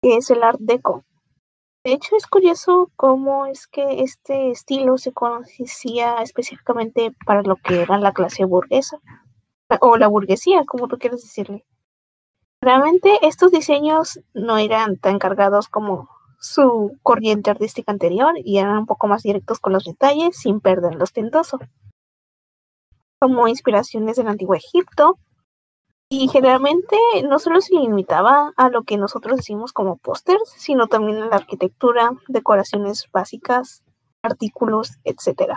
es 0.01 0.29
el 0.31 0.41
Art 0.41 0.59
Deco. 0.59 1.03
De 1.83 1.93
hecho, 1.93 2.15
es 2.15 2.25
curioso 2.25 2.89
cómo 2.95 3.45
es 3.45 3.67
que 3.67 4.01
este 4.01 4.51
estilo 4.51 4.97
se 4.97 5.13
conocía 5.13 6.21
específicamente 6.21 7.13
para 7.25 7.41
lo 7.43 7.55
que 7.57 7.81
era 7.81 7.97
la 7.97 8.13
clase 8.13 8.45
burguesa, 8.45 8.99
o 9.81 9.97
la 9.97 10.07
burguesía, 10.07 10.65
como 10.65 10.87
tú 10.87 10.97
quieres 10.97 11.21
decirle. 11.21 11.65
Realmente 12.61 13.19
estos 13.21 13.51
diseños 13.51 14.19
no 14.33 14.57
eran 14.57 14.97
tan 14.97 15.17
cargados 15.17 15.69
como 15.69 16.09
su 16.39 16.97
corriente 17.03 17.49
artística 17.49 17.91
anterior 17.91 18.33
y 18.43 18.57
eran 18.57 18.77
un 18.77 18.85
poco 18.85 19.07
más 19.07 19.23
directos 19.23 19.59
con 19.59 19.73
los 19.73 19.85
detalles 19.85 20.37
sin 20.37 20.59
perder 20.59 20.95
lo 20.95 21.03
ostentoso. 21.03 21.59
Como 23.19 23.47
inspiraciones 23.47 24.17
del 24.17 24.27
antiguo 24.27 24.55
Egipto, 24.55 25.17
y 26.11 26.27
generalmente 26.27 26.97
no 27.29 27.37
solo 27.37 27.61
se 27.61 27.75
limitaba 27.75 28.51
a 28.57 28.69
lo 28.69 28.81
que 28.81 28.97
nosotros 28.97 29.37
decimos 29.37 29.73
como 29.73 29.97
pósters, 29.97 30.41
sino 30.57 30.87
también 30.87 31.21
a 31.21 31.27
la 31.27 31.35
arquitectura, 31.35 32.11
decoraciones 32.27 33.07
básicas, 33.13 33.83
artículos, 34.23 34.97
etc. 35.03 35.53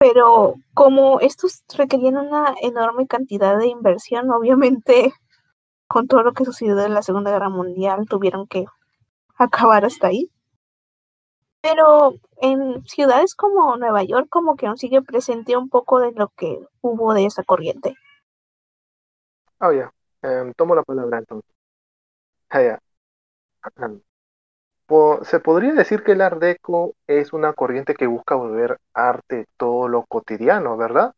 Pero 0.00 0.54
como 0.72 1.20
estos 1.20 1.62
requerían 1.76 2.16
una 2.16 2.54
enorme 2.62 3.06
cantidad 3.06 3.58
de 3.58 3.66
inversión, 3.66 4.30
obviamente 4.30 5.12
con 5.86 6.08
todo 6.08 6.22
lo 6.22 6.32
que 6.32 6.46
sucedió 6.46 6.80
en 6.80 6.94
la 6.94 7.02
Segunda 7.02 7.30
Guerra 7.30 7.50
Mundial 7.50 8.06
tuvieron 8.08 8.46
que 8.46 8.64
acabar 9.36 9.84
hasta 9.84 10.06
ahí. 10.06 10.30
Pero 11.60 12.14
en 12.40 12.82
ciudades 12.86 13.34
como 13.34 13.76
Nueva 13.76 14.02
York 14.02 14.28
como 14.30 14.56
que 14.56 14.66
aún 14.66 14.78
sigue 14.78 15.02
presente 15.02 15.58
un 15.58 15.68
poco 15.68 16.00
de 16.00 16.12
lo 16.12 16.28
que 16.28 16.58
hubo 16.80 17.12
de 17.12 17.26
esa 17.26 17.42
corriente. 17.42 17.94
Ah, 19.58 19.70
ya. 19.74 19.92
Em, 20.22 20.54
tomo 20.54 20.74
la 20.74 20.82
palabra 20.82 21.18
entonces. 21.18 21.50
Ah, 22.48 22.80
ya. 24.90 25.24
Se 25.24 25.40
podría 25.40 25.72
decir 25.74 26.02
que 26.02 26.12
el 26.12 26.20
Art 26.20 26.38
Deco 26.40 26.94
es 27.06 27.32
una 27.32 27.52
corriente 27.52 27.94
que 27.94 28.06
busca 28.06 28.34
volver 28.34 28.78
arte 28.94 29.46
todo 29.56 29.88
lo 29.88 30.04
cotidiano, 30.06 30.76
¿verdad? 30.76 31.14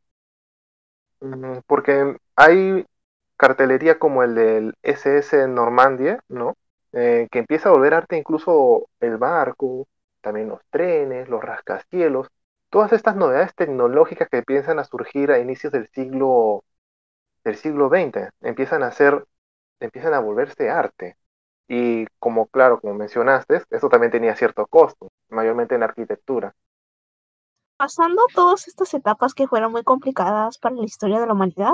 Mm, 1.20 1.58
porque 1.66 2.16
hay 2.36 2.84
cartelería 3.36 3.98
como 3.98 4.22
el 4.22 4.34
del 4.34 4.74
SS 4.82 5.48
Normandie, 5.48 6.18
¿no? 6.28 6.56
Eh, 6.92 7.28
que 7.30 7.40
empieza 7.40 7.68
a 7.70 7.72
volver 7.72 7.94
arte 7.94 8.16
incluso 8.18 8.88
el 9.00 9.16
barco, 9.18 9.88
también 10.20 10.48
los 10.48 10.60
trenes, 10.70 11.28
los 11.28 11.42
rascacielos, 11.42 12.28
todas 12.70 12.92
estas 12.92 13.16
novedades 13.16 13.54
tecnológicas 13.54 14.28
que 14.28 14.38
empiezan 14.38 14.78
a 14.78 14.84
surgir 14.84 15.32
a 15.32 15.38
inicios 15.38 15.72
del 15.72 15.88
siglo 15.94 16.64
del 17.44 17.56
siglo 17.56 17.88
XX, 17.88 18.30
empiezan 18.42 18.82
a 18.82 18.92
ser, 18.92 19.24
empiezan 19.80 20.14
a 20.14 20.20
volverse 20.20 20.70
arte. 20.70 21.16
Y 21.74 22.04
como 22.18 22.48
claro, 22.48 22.82
como 22.82 22.92
mencionaste, 22.92 23.62
esto 23.70 23.88
también 23.88 24.12
tenía 24.12 24.36
cierto 24.36 24.66
costo, 24.66 25.10
mayormente 25.30 25.74
en 25.74 25.82
arquitectura. 25.82 26.54
Pasando 27.78 28.20
todas 28.34 28.68
estas 28.68 28.92
etapas 28.92 29.32
que 29.32 29.48
fueron 29.48 29.72
muy 29.72 29.82
complicadas 29.82 30.58
para 30.58 30.74
la 30.74 30.84
historia 30.84 31.18
de 31.18 31.26
la 31.26 31.32
humanidad, 31.32 31.72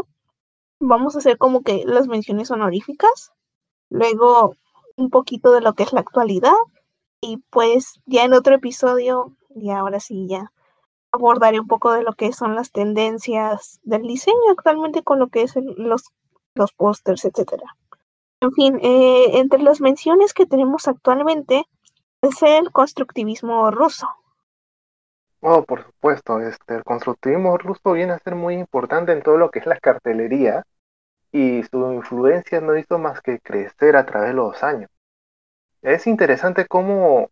vamos 0.78 1.16
a 1.16 1.18
hacer 1.18 1.36
como 1.36 1.62
que 1.62 1.82
las 1.84 2.06
menciones 2.06 2.52
honoríficas, 2.52 3.32
luego 3.90 4.54
un 4.94 5.10
poquito 5.10 5.50
de 5.50 5.62
lo 5.62 5.72
que 5.72 5.82
es 5.82 5.92
la 5.92 5.98
actualidad 5.98 6.54
y 7.20 7.38
pues 7.50 8.00
ya 8.06 8.22
en 8.22 8.34
otro 8.34 8.54
episodio, 8.54 9.36
y 9.52 9.72
ahora 9.72 9.98
sí 9.98 10.28
ya 10.28 10.52
abordaré 11.10 11.58
un 11.58 11.66
poco 11.66 11.90
de 11.90 12.04
lo 12.04 12.12
que 12.12 12.32
son 12.32 12.54
las 12.54 12.70
tendencias 12.70 13.80
del 13.82 14.02
diseño 14.02 14.52
actualmente 14.52 15.02
con 15.02 15.18
lo 15.18 15.26
que 15.26 15.42
es 15.42 15.54
los, 15.56 16.04
los 16.54 16.72
pósters, 16.72 17.24
etcétera. 17.24 17.74
En 18.40 18.52
fin, 18.52 18.78
eh, 18.82 19.38
entre 19.38 19.60
las 19.60 19.80
menciones 19.80 20.32
que 20.32 20.46
tenemos 20.46 20.86
actualmente 20.86 21.64
es 22.22 22.42
el 22.42 22.70
constructivismo 22.70 23.70
ruso. 23.70 24.08
Oh, 25.40 25.64
por 25.64 25.84
supuesto, 25.84 26.40
este, 26.40 26.76
el 26.76 26.84
constructivismo 26.84 27.58
ruso 27.58 27.92
viene 27.92 28.12
a 28.12 28.18
ser 28.18 28.34
muy 28.34 28.54
importante 28.54 29.12
en 29.12 29.22
todo 29.22 29.38
lo 29.38 29.50
que 29.50 29.58
es 29.58 29.66
la 29.66 29.78
cartelería 29.78 30.64
y 31.32 31.62
su 31.64 31.92
influencia 31.92 32.60
no 32.60 32.76
hizo 32.76 32.98
más 32.98 33.20
que 33.20 33.40
crecer 33.40 33.96
a 33.96 34.06
través 34.06 34.30
de 34.30 34.34
los 34.34 34.62
años. 34.62 34.90
Es 35.82 36.06
interesante 36.06 36.66
cómo, 36.66 37.30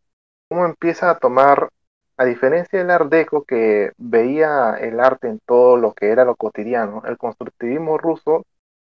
cómo 0.48 0.64
empieza 0.66 1.10
a 1.10 1.18
tomar 1.18 1.70
a 2.16 2.24
diferencia 2.24 2.78
del 2.78 2.90
Art 2.90 3.10
Deco 3.10 3.44
que 3.44 3.92
veía 3.96 4.74
el 4.80 5.00
arte 5.00 5.28
en 5.28 5.40
todo 5.44 5.76
lo 5.76 5.92
que 5.94 6.08
era 6.10 6.24
lo 6.24 6.36
cotidiano, 6.36 7.02
el 7.06 7.18
constructivismo 7.18 7.98
ruso 7.98 8.44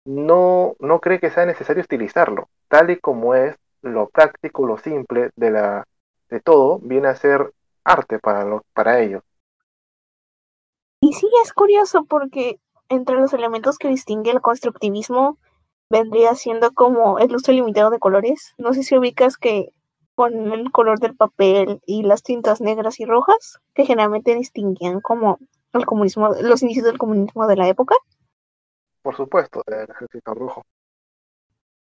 no, 0.06 0.76
no 0.80 1.00
cree 1.00 1.20
que 1.20 1.32
sea 1.32 1.46
necesario 1.46 1.82
estilizarlo, 1.82 2.48
tal 2.68 2.92
y 2.92 3.00
como 3.00 3.36
es 3.36 3.56
lo 3.82 4.08
práctico, 4.10 4.66
lo 4.66 4.78
simple 4.78 5.32
de, 5.36 5.52
la, 5.52 5.88
de 6.30 6.40
todo, 6.40 6.80
viene 6.80 7.08
a 7.08 7.16
ser 7.16 7.52
arte 7.84 8.20
para, 8.20 8.44
lo, 8.46 8.64
para 8.74 9.00
ellos. 9.00 9.24
Y 11.02 11.14
sí, 11.14 11.28
es 11.44 11.54
curioso 11.54 12.06
porque 12.06 12.60
entre 12.90 13.16
los 13.16 13.34
elementos 13.34 13.78
que 13.78 13.88
distingue 13.88 14.32
el 14.32 14.42
constructivismo 14.42 15.38
vendría 15.90 16.34
siendo 16.36 16.72
como 16.72 17.20
el 17.20 17.36
uso 17.36 17.52
limitado 17.52 17.90
de 17.90 18.00
colores. 18.00 18.54
No 18.58 18.74
sé 18.74 18.84
si 18.84 18.98
ubicas 18.98 19.38
que 19.38 19.70
con 20.16 20.54
el 20.54 20.72
color 20.72 21.00
del 21.00 21.16
papel 21.16 21.82
y 21.86 22.04
las 22.04 22.24
tintas 22.24 22.62
negras 22.62 23.00
y 23.00 23.06
rojas, 23.06 23.60
que 23.74 23.86
generalmente 23.86 24.34
distinguían 24.34 25.02
como 25.02 25.40
el 25.74 25.86
comunismo, 25.86 26.30
los 26.42 26.64
inicios 26.64 26.86
del 26.86 26.98
comunismo 26.98 27.48
de 27.48 27.58
la 27.58 27.68
época. 27.68 27.96
Por 29.06 29.16
supuesto, 29.16 29.62
el 29.68 29.88
ejército 29.88 30.34
rojo. 30.34 30.66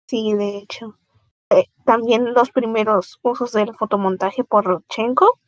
Sí, 0.06 0.32
de 0.32 0.56
hecho. 0.56 0.96
Eh, 1.50 1.66
también 1.84 2.32
los 2.32 2.50
primeros 2.50 3.18
usos 3.20 3.52
del 3.52 3.74
fotomontaje 3.74 4.42
por 4.42 4.64
Rodchenko, 4.64 5.38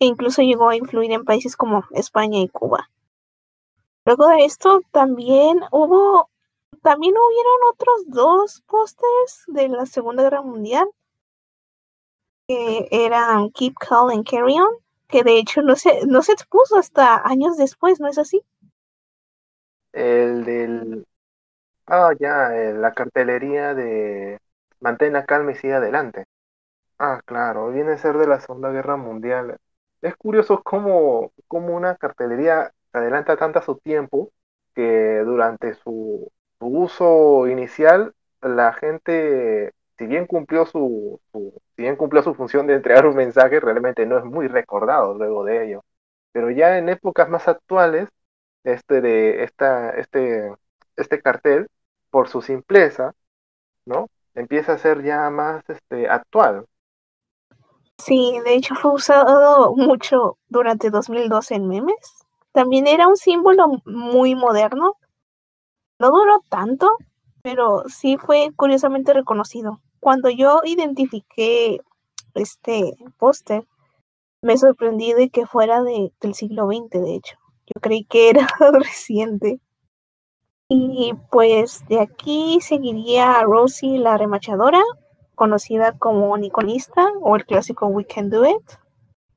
e 0.00 0.06
incluso 0.06 0.42
llegó 0.42 0.68
a 0.68 0.74
influir 0.74 1.12
en 1.12 1.24
países 1.24 1.54
como 1.54 1.84
España 1.92 2.40
y 2.40 2.48
Cuba. 2.48 2.90
Luego 4.04 4.26
de 4.26 4.44
esto 4.44 4.80
también 4.90 5.60
hubo, 5.70 6.28
también 6.82 7.14
hubieron 7.14 7.72
otros 7.72 8.00
dos 8.08 8.62
pósters 8.66 9.44
de 9.46 9.68
la 9.68 9.86
Segunda 9.86 10.24
Guerra 10.24 10.42
Mundial 10.42 10.88
que 12.48 12.88
eran 12.90 13.50
Keep 13.52 13.74
Calm 13.78 14.10
and 14.10 14.28
Carry 14.28 14.58
On, 14.58 14.74
que 15.06 15.22
de 15.22 15.38
hecho 15.38 15.62
no 15.62 15.76
se, 15.76 16.04
no 16.06 16.22
se 16.22 16.32
expuso 16.32 16.76
hasta 16.76 17.24
años 17.24 17.56
después, 17.56 18.00
¿no 18.00 18.08
es 18.08 18.18
así? 18.18 18.42
Ah, 21.86 22.12
ya, 22.18 22.56
eh, 22.56 22.72
la 22.74 22.92
cartelería 22.94 23.74
de 23.74 24.38
Mantén 24.80 25.12
la 25.14 25.26
calma 25.26 25.52
y 25.52 25.56
sigue 25.56 25.74
adelante. 25.74 26.24
Ah, 26.98 27.22
claro, 27.24 27.70
viene 27.72 27.92
a 27.92 27.98
ser 27.98 28.16
de 28.18 28.26
la 28.28 28.40
Segunda 28.40 28.70
Guerra 28.72 28.96
Mundial. 28.96 29.58
Es 30.02 30.16
curioso 30.16 30.62
cómo, 30.62 31.32
cómo 31.48 31.76
una 31.76 31.96
cartelería 31.96 32.72
adelanta 32.92 33.36
tanto 33.36 33.58
a 33.60 33.62
su 33.62 33.76
tiempo 33.78 34.30
que 34.74 35.20
durante 35.24 35.74
su, 35.74 36.30
su 36.60 36.66
uso 36.66 37.48
inicial 37.48 38.14
la 38.42 38.72
gente 38.74 39.72
si 39.98 40.06
bien 40.06 40.26
cumplió 40.26 40.66
su, 40.66 41.20
si 41.76 41.82
bien 41.82 41.96
cumplió 41.96 42.22
su 42.22 42.34
función 42.34 42.66
de 42.66 42.74
entregar 42.74 43.06
un 43.06 43.16
mensaje, 43.16 43.60
realmente 43.60 44.06
no 44.06 44.18
es 44.18 44.24
muy 44.24 44.48
recordado 44.48 45.14
luego 45.14 45.44
de 45.44 45.66
ello. 45.66 45.84
Pero 46.32 46.50
ya 46.50 46.78
en 46.78 46.88
épocas 46.88 47.28
más 47.28 47.48
actuales, 47.48 48.08
este 48.64 49.00
de 49.00 49.44
esta, 49.44 49.90
este, 49.90 50.54
este 50.96 51.20
cartel, 51.22 51.68
por 52.10 52.28
su 52.28 52.42
simpleza, 52.42 53.14
¿no? 53.86 54.08
Empieza 54.34 54.74
a 54.74 54.78
ser 54.78 55.02
ya 55.02 55.30
más 55.30 55.62
este, 55.68 56.08
actual. 56.08 56.66
Sí, 57.98 58.40
de 58.44 58.54
hecho 58.54 58.74
fue 58.74 58.92
usado 58.92 59.74
mucho 59.76 60.38
durante 60.48 60.90
2012 60.90 61.54
en 61.54 61.68
memes. 61.68 62.26
También 62.52 62.86
era 62.86 63.08
un 63.08 63.16
símbolo 63.16 63.68
muy 63.84 64.34
moderno 64.34 64.96
No 66.00 66.10
duró 66.10 66.40
tanto, 66.48 66.96
pero 67.42 67.84
sí 67.88 68.16
fue 68.16 68.50
curiosamente 68.56 69.12
reconocido. 69.12 69.80
Cuando 70.00 70.30
yo 70.30 70.62
identifiqué 70.64 71.78
este 72.34 72.96
póster, 73.18 73.66
me 74.42 74.56
sorprendí 74.58 75.12
de 75.12 75.30
que 75.30 75.46
fuera 75.46 75.82
de, 75.82 76.12
del 76.20 76.34
siglo 76.34 76.66
XX, 76.66 76.90
de 77.02 77.14
hecho. 77.14 77.39
Yo 77.74 77.80
creí 77.80 78.04
que 78.04 78.30
era 78.30 78.46
reciente. 78.72 79.60
Y 80.68 81.14
pues 81.30 81.86
de 81.88 82.00
aquí 82.00 82.60
seguiría 82.60 83.42
Rosie 83.42 83.98
la 83.98 84.16
remachadora, 84.16 84.82
conocida 85.34 85.98
como 85.98 86.36
Nicolista 86.36 87.08
o 87.22 87.34
el 87.34 87.44
clásico 87.44 87.86
We 87.86 88.04
Can 88.04 88.30
Do 88.30 88.46
It, 88.46 88.62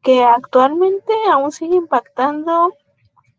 que 0.01 0.23
actualmente 0.23 1.13
aún 1.31 1.51
sigue 1.51 1.75
impactando, 1.75 2.73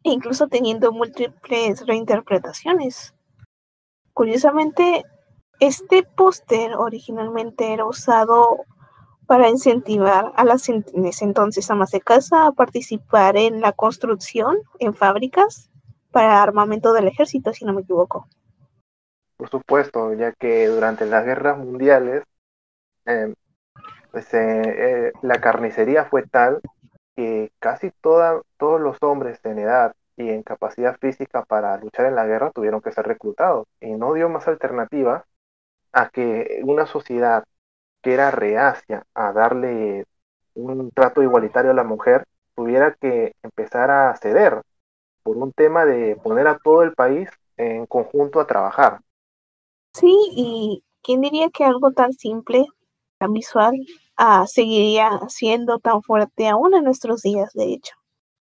incluso 0.03 0.49
teniendo 0.49 0.91
múltiples 0.91 1.87
reinterpretaciones. 1.87 3.15
Curiosamente, 4.13 5.05
este 5.61 6.03
póster 6.03 6.75
originalmente 6.77 7.73
era 7.73 7.85
usado 7.85 8.65
para 9.27 9.49
incentivar 9.49 10.33
a 10.37 10.45
las 10.45 10.69
entonces 10.69 11.71
amas 11.71 11.91
de 11.91 12.01
casa 12.01 12.47
a 12.47 12.53
participar 12.53 13.37
en 13.37 13.61
la 13.61 13.73
construcción 13.73 14.59
en 14.79 14.95
fábricas 14.95 15.71
para 16.11 16.43
armamento 16.43 16.93
del 16.93 17.09
ejército, 17.09 17.53
si 17.53 17.65
no 17.65 17.73
me 17.73 17.83
equivoco. 17.83 18.29
Por 19.37 19.49
supuesto, 19.51 20.13
ya 20.15 20.33
que 20.33 20.69
durante 20.69 21.07
las 21.07 21.25
guerras 21.25 21.59
mundiales 21.59 22.23
em, 23.05 23.35
pues, 24.11 24.33
eh, 24.33 24.63
eh, 24.65 25.13
la 25.23 25.41
carnicería 25.41 26.05
fue 26.05 26.23
tal 26.23 26.61
que 27.17 27.51
casi 27.59 27.91
toda, 28.01 28.41
todos 28.59 28.81
los 28.81 28.97
hombres 29.03 29.41
en 29.45 29.59
edad 29.59 29.95
y 30.17 30.31
en 30.31 30.43
capacidad 30.43 30.97
física 30.99 31.45
para 31.45 31.77
luchar 31.79 32.07
en 32.07 32.15
la 32.15 32.27
guerra 32.27 32.51
tuvieron 32.53 32.81
que 32.81 32.93
ser 32.93 33.07
reclutados 33.07 33.67
y 33.81 33.93
no 33.95 34.15
dio 34.15 34.29
más 34.29 34.47
alternativa 34.47 35.25
a 35.93 36.09
que 36.11 36.61
una 36.65 36.87
sociedad 36.87 37.45
que 38.05 38.13
era 38.13 38.31
reacia 38.31 39.05
a 39.15 39.33
darle 39.33 40.05
un 40.55 40.91
trato 40.91 41.23
igualitario 41.23 41.71
a 41.71 41.75
la 41.75 41.85
mujer 41.85 42.25
tuviera 42.55 42.95
que 43.01 43.35
empezar 43.43 43.91
a 43.91 44.15
ceder 44.17 44.63
por 45.23 45.39
un 45.39 45.53
tema 45.53 45.87
de 45.87 46.15
poner 46.17 46.47
a 46.47 46.59
todo 46.59 46.83
el 46.83 46.93
país 46.93 47.31
en 47.57 47.87
conjunto 47.87 48.41
a 48.41 48.47
trabajar. 48.47 49.01
Sí, 49.95 50.15
y 50.33 50.85
quién 51.03 51.23
diría 51.23 51.49
que 51.49 51.65
algo 51.65 51.93
tan 51.93 52.13
simple, 52.13 52.67
tan 53.19 53.33
visual, 53.33 53.75
ah, 54.17 54.45
seguiría 54.47 55.11
siendo 55.29 55.79
tan 55.79 56.03
fuerte 56.03 56.47
aún 56.49 56.75
en 56.75 56.85
nuestros 56.85 57.23
días, 57.23 57.53
de 57.55 57.73
hecho. 57.73 57.95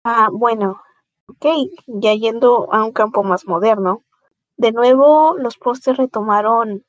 Ah, 0.05 0.29
bueno, 0.31 0.81
ok, 1.27 1.45
ya 1.87 2.13
yendo 2.13 2.73
a 2.73 2.85
un 2.85 2.93
campo 2.93 3.21
más 3.23 3.45
moderno, 3.45 4.03
de 4.55 4.71
nuevo 4.71 5.35
los 5.37 5.57
postes 5.57 5.97
retomaron 5.97 6.85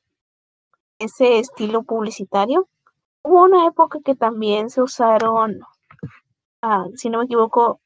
ese 0.99 1.39
estilo 1.39 1.83
publicitario. 1.83 2.67
Hubo 3.23 3.43
una 3.43 3.67
época 3.67 3.99
que 4.03 4.15
también 4.15 4.69
se 4.69 4.81
usaron, 4.81 5.61
ah, 6.61 6.85
si 6.95 7.09
no 7.09 7.19
me 7.19 7.25
equivoco, 7.25 7.79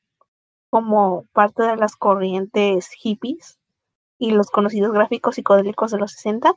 como 0.70 1.26
parte 1.34 1.64
de 1.64 1.78
las 1.78 1.96
corrientes 1.96 2.90
hippies 2.90 3.60
y 4.20 4.32
los 4.32 4.50
conocidos 4.50 4.92
gráficos 4.94 5.36
psicodélicos 5.36 5.92
de 5.92 6.00
los 6.00 6.12
60, 6.12 6.56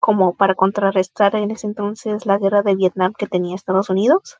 como 0.00 0.34
para 0.34 0.54
contrarrestar 0.54 1.34
en 1.36 1.50
ese 1.50 1.66
entonces 1.66 2.26
la 2.26 2.38
guerra 2.38 2.62
de 2.62 2.76
Vietnam 2.76 3.12
que 3.16 3.26
tenía 3.26 3.54
Estados 3.54 3.90
Unidos. 3.90 4.38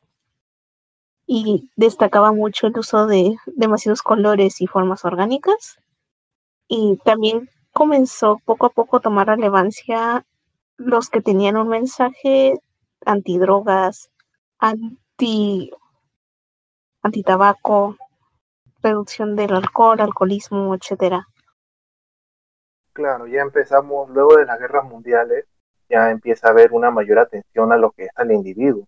Y 1.27 1.69
destacaba 1.75 2.31
mucho 2.31 2.67
el 2.67 2.77
uso 2.77 3.05
de 3.05 3.35
demasiados 3.45 4.01
colores 4.01 4.61
y 4.61 4.67
formas 4.67 5.05
orgánicas. 5.05 5.79
Y 6.67 6.97
también 7.03 7.49
comenzó 7.71 8.39
poco 8.45 8.65
a 8.65 8.69
poco 8.69 8.97
a 8.97 8.99
tomar 8.99 9.27
relevancia 9.27 10.25
los 10.79 11.09
que 11.09 11.21
tenían 11.21 11.57
un 11.57 11.67
mensaje 11.67 12.59
antidrogas, 13.05 14.11
anti 14.57 15.71
antitabaco, 17.01 17.97
reducción 18.81 19.35
del 19.35 19.53
alcohol, 19.53 20.01
alcoholismo, 20.01 20.73
etcétera. 20.75 21.27
Claro, 22.93 23.27
ya 23.27 23.41
empezamos, 23.41 24.09
luego 24.09 24.37
de 24.37 24.45
las 24.45 24.59
guerras 24.59 24.85
mundiales, 24.85 25.45
ya 25.89 26.11
empieza 26.11 26.47
a 26.47 26.51
haber 26.51 26.71
una 26.71 26.91
mayor 26.91 27.19
atención 27.19 27.71
a 27.71 27.77
lo 27.77 27.91
que 27.91 28.05
es 28.05 28.09
el 28.17 28.31
individuo. 28.31 28.87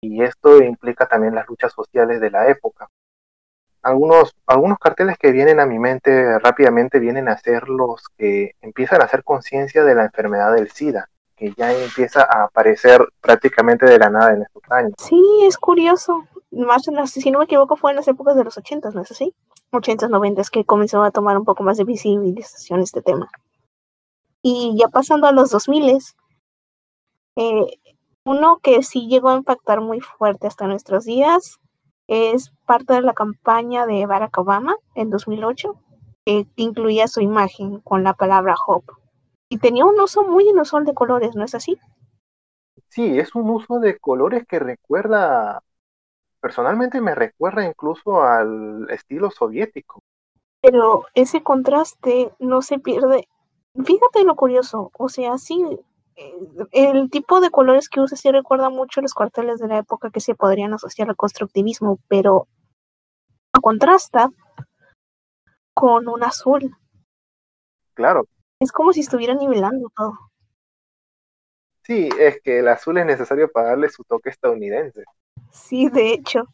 Y 0.00 0.22
esto 0.22 0.62
implica 0.62 1.06
también 1.06 1.34
las 1.34 1.48
luchas 1.48 1.72
sociales 1.72 2.20
de 2.20 2.30
la 2.30 2.48
época. 2.48 2.88
Algunos, 3.84 4.34
algunos 4.46 4.78
carteles 4.78 5.18
que 5.18 5.30
vienen 5.30 5.60
a 5.60 5.66
mi 5.66 5.78
mente 5.78 6.38
rápidamente 6.38 6.98
vienen 6.98 7.28
a 7.28 7.38
ser 7.38 7.68
los 7.68 8.08
que 8.16 8.56
empiezan 8.62 9.02
a 9.02 9.04
hacer 9.04 9.22
conciencia 9.22 9.84
de 9.84 9.94
la 9.94 10.06
enfermedad 10.06 10.54
del 10.54 10.70
SIDA, 10.70 11.08
que 11.36 11.52
ya 11.52 11.72
empieza 11.72 12.22
a 12.22 12.44
aparecer 12.44 13.06
prácticamente 13.20 13.84
de 13.86 13.98
la 13.98 14.08
nada 14.08 14.32
en 14.32 14.42
estos 14.42 14.62
años. 14.70 14.94
Sí, 14.98 15.22
es 15.44 15.58
curioso 15.58 16.24
más 16.50 16.88
en 16.88 16.94
las, 16.94 17.10
si 17.10 17.30
no 17.30 17.38
me 17.38 17.44
equivoco, 17.44 17.76
fue 17.76 17.90
en 17.90 17.96
las 17.96 18.08
épocas 18.08 18.36
de 18.36 18.44
los 18.44 18.56
80, 18.56 18.90
¿no 18.90 19.02
es 19.02 19.10
así? 19.10 19.34
80s, 19.72 20.08
90 20.08 20.42
que 20.50 20.64
comenzó 20.64 21.02
a 21.02 21.10
tomar 21.10 21.36
un 21.36 21.44
poco 21.44 21.62
más 21.62 21.76
de 21.76 21.84
visibilización 21.84 22.80
este 22.80 23.02
tema. 23.02 23.28
Y 24.42 24.76
ya 24.78 24.88
pasando 24.88 25.26
a 25.26 25.32
los 25.32 25.50
2000 25.50 25.98
eh, 27.36 27.66
uno 28.24 28.58
que 28.62 28.82
sí 28.82 29.08
llegó 29.08 29.30
a 29.30 29.36
impactar 29.36 29.80
muy 29.80 30.00
fuerte 30.00 30.46
hasta 30.46 30.66
nuestros 30.66 31.04
días 31.04 31.58
es 32.06 32.52
parte 32.66 32.94
de 32.94 33.02
la 33.02 33.12
campaña 33.12 33.86
de 33.86 34.06
Barack 34.06 34.38
Obama 34.38 34.76
en 34.94 35.10
2008, 35.10 35.74
que 36.24 36.46
incluía 36.56 37.08
su 37.08 37.20
imagen 37.20 37.80
con 37.80 38.04
la 38.04 38.14
palabra 38.14 38.54
hope. 38.66 38.92
Y 39.48 39.58
tenía 39.58 39.84
un 39.84 40.00
uso 40.00 40.22
muy 40.24 40.48
inusual 40.48 40.84
de 40.84 40.94
colores, 40.94 41.34
¿no 41.34 41.44
es 41.44 41.54
así? 41.54 41.78
Sí, 42.88 43.18
es 43.18 43.34
un 43.34 43.50
uso 43.50 43.78
de 43.80 43.98
colores 43.98 44.46
que 44.46 44.58
recuerda 44.58 45.62
personalmente 46.44 47.00
me 47.00 47.14
recuerda 47.14 47.64
incluso 47.64 48.22
al 48.22 48.86
estilo 48.90 49.30
soviético. 49.30 50.02
Pero 50.60 51.06
ese 51.14 51.42
contraste 51.42 52.34
no 52.38 52.60
se 52.60 52.78
pierde. 52.78 53.28
Fíjate 53.82 54.24
lo 54.24 54.36
curioso, 54.36 54.90
o 54.98 55.08
sea, 55.08 55.38
sí, 55.38 55.64
el 56.72 57.10
tipo 57.10 57.40
de 57.40 57.50
colores 57.50 57.88
que 57.88 58.00
usa 58.00 58.16
sí 58.16 58.30
recuerda 58.30 58.70
mucho 58.70 59.00
los 59.00 59.14
cuarteles 59.14 59.58
de 59.58 59.68
la 59.68 59.78
época 59.78 60.10
que 60.10 60.20
se 60.20 60.34
podrían 60.34 60.74
asociar 60.74 61.08
al 61.08 61.16
constructivismo, 61.16 61.98
pero 62.08 62.48
contrasta 63.60 64.30
con 65.74 66.08
un 66.08 66.22
azul. 66.22 66.76
Claro. 67.94 68.26
Es 68.60 68.72
como 68.72 68.92
si 68.92 69.00
estuviera 69.00 69.34
nivelando 69.34 69.90
todo. 69.96 70.12
Sí, 71.82 72.08
es 72.18 72.40
que 72.42 72.60
el 72.60 72.68
azul 72.68 72.98
es 72.98 73.06
necesario 73.06 73.50
para 73.50 73.70
darle 73.70 73.90
su 73.90 74.04
toque 74.04 74.30
estadounidense. 74.30 75.04
Sí, 75.50 75.88
de 75.88 76.12
hecho, 76.12 76.44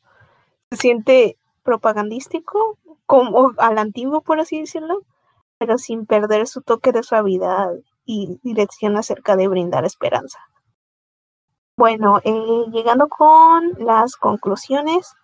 se 0.70 0.76
siente 0.76 1.38
propagandístico, 1.62 2.78
como 3.06 3.52
al 3.58 3.78
antiguo, 3.78 4.22
por 4.22 4.40
así 4.40 4.60
decirlo, 4.60 5.02
pero 5.58 5.78
sin 5.78 6.06
perder 6.06 6.46
su 6.46 6.62
toque 6.62 6.90
de 6.90 7.02
suavidad 7.02 7.74
y 8.12 8.40
dirección 8.42 8.96
acerca 8.96 9.36
de 9.36 9.46
brindar 9.46 9.84
esperanza. 9.84 10.40
Bueno, 11.76 12.20
eh, 12.24 12.64
llegando 12.72 13.08
con 13.08 13.72
las 13.78 14.16
conclusiones, 14.16 15.14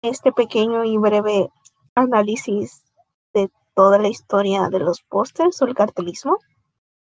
este 0.00 0.30
pequeño 0.30 0.84
y 0.84 0.96
breve 0.96 1.50
análisis 1.96 2.84
de 3.34 3.50
toda 3.74 3.98
la 3.98 4.06
historia 4.06 4.68
de 4.68 4.78
los 4.78 5.02
pósters 5.02 5.60
o 5.60 5.64
el 5.64 5.74
cartelismo, 5.74 6.38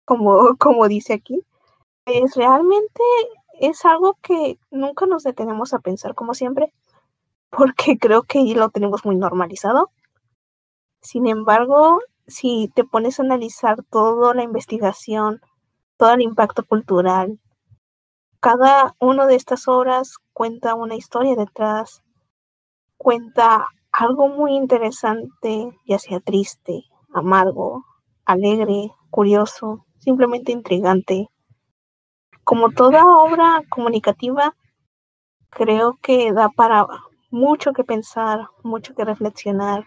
como, 0.05 0.55
como 0.57 0.87
dice 0.87 1.11
aquí, 1.11 1.41
es 2.05 2.35
realmente 2.35 3.03
es 3.59 3.83
algo 3.83 4.17
que 4.21 4.57
nunca 4.71 5.07
nos 5.07 5.23
detenemos 5.23 5.73
a 5.73 5.79
pensar 5.79 6.15
como 6.15 6.33
siempre, 6.33 6.73
porque 7.49 7.97
creo 7.99 8.23
que 8.23 8.39
lo 8.55 8.69
tenemos 8.69 9.03
muy 9.03 9.17
normalizado. 9.17 9.91
Sin 11.01 11.27
embargo, 11.27 11.99
si 12.27 12.71
te 12.75 12.83
pones 12.83 13.19
a 13.19 13.23
analizar 13.23 13.83
toda 13.89 14.33
la 14.33 14.43
investigación, 14.43 15.41
todo 15.97 16.13
el 16.13 16.21
impacto 16.21 16.63
cultural, 16.65 17.39
cada 18.39 18.95
una 18.99 19.25
de 19.25 19.35
estas 19.35 19.67
obras 19.67 20.17
cuenta 20.33 20.75
una 20.75 20.95
historia 20.95 21.35
detrás, 21.35 22.03
cuenta 22.97 23.67
algo 23.91 24.27
muy 24.27 24.55
interesante, 24.55 25.77
ya 25.85 25.99
sea 25.99 26.19
triste, 26.19 26.83
amargo, 27.13 27.85
alegre, 28.25 28.91
curioso, 29.09 29.85
simplemente 29.99 30.51
intrigante 30.51 31.29
como 32.43 32.71
toda 32.71 33.05
obra 33.05 33.63
comunicativa, 33.69 34.55
creo 35.49 35.97
que 36.01 36.33
da 36.33 36.49
para 36.49 36.85
mucho 37.31 37.73
que 37.73 37.83
pensar, 37.83 38.47
mucho 38.63 38.93
que 38.95 39.05
reflexionar. 39.05 39.85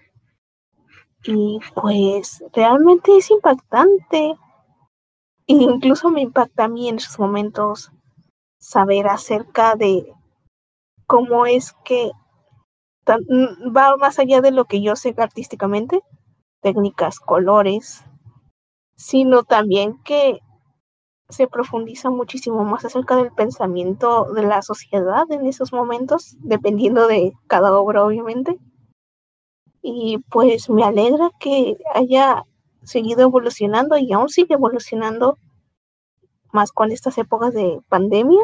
Y 1.25 1.59
pues 1.75 2.43
realmente 2.53 3.17
es 3.17 3.31
impactante. 3.31 4.37
E 5.49 5.55
incluso 5.55 6.11
me 6.11 6.23
impacta 6.23 6.65
a 6.65 6.69
mí 6.69 6.89
en 6.89 6.97
esos 6.97 7.19
momentos 7.19 7.93
saber 8.59 9.09
acerca 9.09 9.77
de 9.77 10.13
cómo 11.07 11.47
es 11.47 11.75
que 11.85 12.11
va 13.09 13.97
más 13.97 14.19
allá 14.19 14.41
de 14.41 14.51
lo 14.51 14.65
que 14.67 14.83
yo 14.83 14.97
sé 14.97 15.15
artísticamente, 15.17 16.01
técnicas, 16.63 17.21
colores, 17.21 18.05
sino 18.97 19.45
también 19.45 20.03
que 20.05 20.41
se 21.29 21.49
profundiza 21.49 22.11
muchísimo 22.11 22.65
más 22.65 22.85
acerca 22.85 23.17
del 23.17 23.33
pensamiento 23.33 24.27
de 24.35 24.43
la 24.45 24.63
sociedad 24.63 25.25
en 25.31 25.47
esos 25.47 25.73
momentos, 25.73 26.37
dependiendo 26.41 27.09
de 27.09 27.33
cada 27.49 27.75
obra, 27.79 28.05
obviamente. 28.05 28.59
Y 29.88 30.18
pues 30.31 30.68
me 30.68 30.83
alegra 30.83 31.31
que 31.38 31.77
haya 31.94 32.42
seguido 32.83 33.22
evolucionando 33.22 33.96
y 33.96 34.12
aún 34.12 34.29
sigue 34.29 34.55
evolucionando 34.55 35.38
más 36.53 36.72
con 36.72 36.90
estas 36.90 37.16
épocas 37.18 37.55
de 37.55 37.81
pandemia 37.88 38.42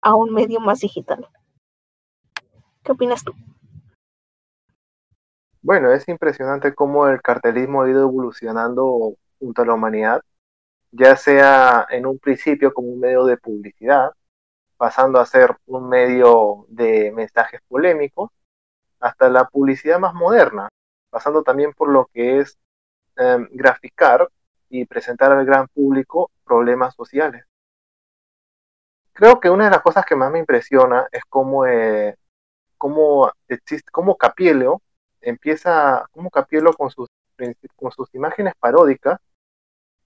a 0.00 0.16
un 0.16 0.32
medio 0.32 0.58
más 0.58 0.80
digital. 0.80 1.28
¿Qué 2.82 2.90
opinas 2.90 3.22
tú? 3.22 3.32
Bueno, 5.62 5.92
es 5.92 6.08
impresionante 6.08 6.74
cómo 6.74 7.06
el 7.06 7.22
cartelismo 7.22 7.82
ha 7.82 7.90
ido 7.90 8.02
evolucionando 8.02 9.14
junto 9.38 9.62
a 9.62 9.66
la 9.66 9.74
humanidad, 9.74 10.22
ya 10.90 11.14
sea 11.14 11.86
en 11.88 12.04
un 12.04 12.18
principio 12.18 12.74
como 12.74 12.88
un 12.88 12.98
medio 12.98 13.24
de 13.26 13.36
publicidad, 13.36 14.10
pasando 14.76 15.20
a 15.20 15.26
ser 15.26 15.56
un 15.66 15.88
medio 15.88 16.66
de 16.68 17.12
mensajes 17.12 17.60
polémicos, 17.68 18.30
hasta 19.04 19.28
la 19.28 19.44
publicidad 19.44 19.98
más 19.98 20.14
moderna, 20.14 20.70
pasando 21.10 21.42
también 21.42 21.74
por 21.74 21.90
lo 21.90 22.06
que 22.06 22.40
es 22.40 22.58
em, 23.16 23.48
graficar 23.52 24.28
y 24.70 24.86
presentar 24.86 25.30
al 25.30 25.44
gran 25.44 25.68
público 25.68 26.30
problemas 26.44 26.94
sociales. 26.94 27.44
Creo 29.12 29.40
que 29.40 29.50
una 29.50 29.66
de 29.66 29.70
las 29.72 29.82
cosas 29.82 30.06
que 30.06 30.16
más 30.16 30.30
me 30.32 30.38
impresiona 30.38 31.06
es 31.12 31.22
cómo, 31.28 31.66
eh, 31.66 32.16
cómo, 32.78 33.30
existe, 33.48 33.90
cómo 33.92 34.16
Capiello 34.16 34.80
empieza, 35.20 36.06
cómo 36.12 36.30
Capiello 36.30 36.72
con 36.72 36.90
sus, 36.90 37.08
con 37.76 37.92
sus 37.92 38.14
imágenes 38.14 38.54
paródicas 38.58 39.20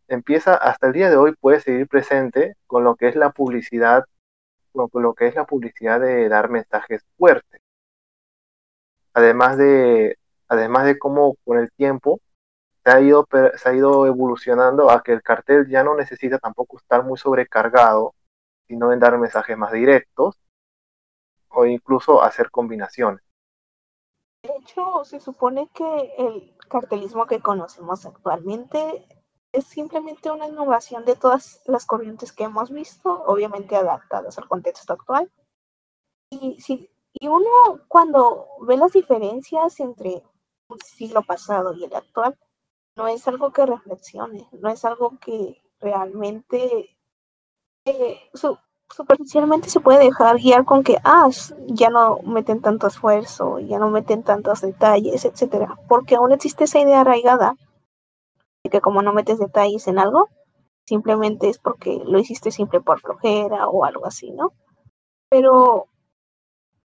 empieza 0.09 0.55
hasta 0.57 0.89
el 0.89 0.93
día 0.95 1.11
de 1.11 1.17
hoy 1.17 1.35
puede 1.41 1.61
seguir 1.61 1.87
presente 1.87 2.57
con 2.67 2.83
lo 2.83 2.97
que 2.97 3.09
es 3.09 3.17
la 3.17 3.31
publicidad, 3.31 4.05
con 4.73 4.91
lo 5.03 5.15
que 5.15 5.29
es 5.29 5.37
la 5.37 5.45
publicidad 5.47 6.01
de 6.01 6.29
dar 6.29 6.51
mensajes 6.51 7.05
fuertes. 7.17 7.61
Además 9.14 9.59
de, 9.59 10.18
además 10.49 10.85
de 10.85 10.99
cómo 10.99 11.37
con 11.44 11.59
el 11.59 11.71
tiempo 11.73 12.21
se 12.85 12.90
ha, 12.90 13.01
ido, 13.01 13.27
se 13.57 13.68
ha 13.68 13.75
ido 13.75 14.07
evolucionando 14.07 14.90
a 14.90 15.03
que 15.03 15.12
el 15.12 15.23
cartel 15.23 15.68
ya 15.68 15.83
no 15.83 15.94
necesita 15.94 16.38
tampoco 16.38 16.79
estar 16.79 17.05
muy 17.05 17.18
sobrecargado, 17.18 18.14
sino 18.66 18.92
en 18.92 19.01
dar 19.01 19.18
mensajes 19.18 19.57
más 19.57 19.73
directos 19.73 20.37
o 21.51 21.66
incluso 21.66 22.23
hacer 22.23 22.51
combinaciones. 22.51 23.23
De 24.42 24.51
hecho, 24.61 25.05
se 25.05 25.21
supone 25.21 25.68
que 25.75 26.14
el 26.18 26.57
cartelismo 26.68 27.27
que 27.27 27.40
conocemos 27.40 28.07
actualmente 28.07 29.07
es 29.53 29.66
simplemente 29.66 30.31
una 30.31 30.47
innovación 30.47 31.05
de 31.05 31.16
todas 31.16 31.62
las 31.66 31.87
corrientes 31.87 32.33
que 32.33 32.44
hemos 32.44 32.71
visto, 32.71 33.25
obviamente 33.25 33.75
adaptadas 33.75 34.38
al 34.38 34.47
contexto 34.47 34.92
actual. 34.92 35.31
Y, 36.31 36.61
si, 36.61 36.90
y 37.12 37.29
uno 37.29 37.81
cuando 37.88 38.47
ve 38.61 38.77
las 38.77 38.92
diferencias 38.92 39.81
entre 39.81 40.23
un 40.68 40.79
siglo 40.81 41.23
pasado 41.23 41.73
y 41.73 41.85
el 41.85 41.94
actual, 41.94 42.37
no 42.97 43.09
es 43.09 43.27
algo 43.29 43.53
que 43.53 43.64
reflexione, 43.64 44.49
no 44.53 44.68
es 44.68 44.85
algo 44.85 45.18
que 45.18 45.62
realmente 45.81 46.97
eh, 47.85 48.21
superficialmente 48.90 49.71
se 49.71 49.81
puede 49.81 50.05
dejar 50.05 50.38
guiar 50.38 50.64
con 50.64 50.83
que, 50.83 50.99
ah, 51.05 51.29
ya 51.66 51.90
no 51.90 52.18
meten 52.25 52.61
tanto 52.61 52.87
esfuerzo, 52.87 53.59
ya 53.61 53.79
no 53.79 53.90
meten 53.90 54.23
tantos 54.23 54.61
detalles, 54.61 55.25
etcétera, 55.25 55.77
porque 55.88 56.16
aún 56.16 56.33
existe 56.33 56.64
esa 56.64 56.81
idea 56.81 57.01
arraigada 57.01 57.57
de 58.64 58.71
que 58.71 58.81
como 58.81 59.03
no 59.03 59.12
metes 59.12 59.38
detalles 59.38 59.87
en 59.87 59.99
algo, 59.99 60.29
simplemente 60.87 61.49
es 61.49 61.59
porque 61.59 62.01
lo 62.05 62.18
hiciste 62.18 62.51
siempre 62.51 62.81
por 62.81 63.01
flojera 63.01 63.68
o 63.68 63.85
algo 63.85 64.07
así, 64.07 64.33
¿no? 64.33 64.53
Pero 65.31 65.87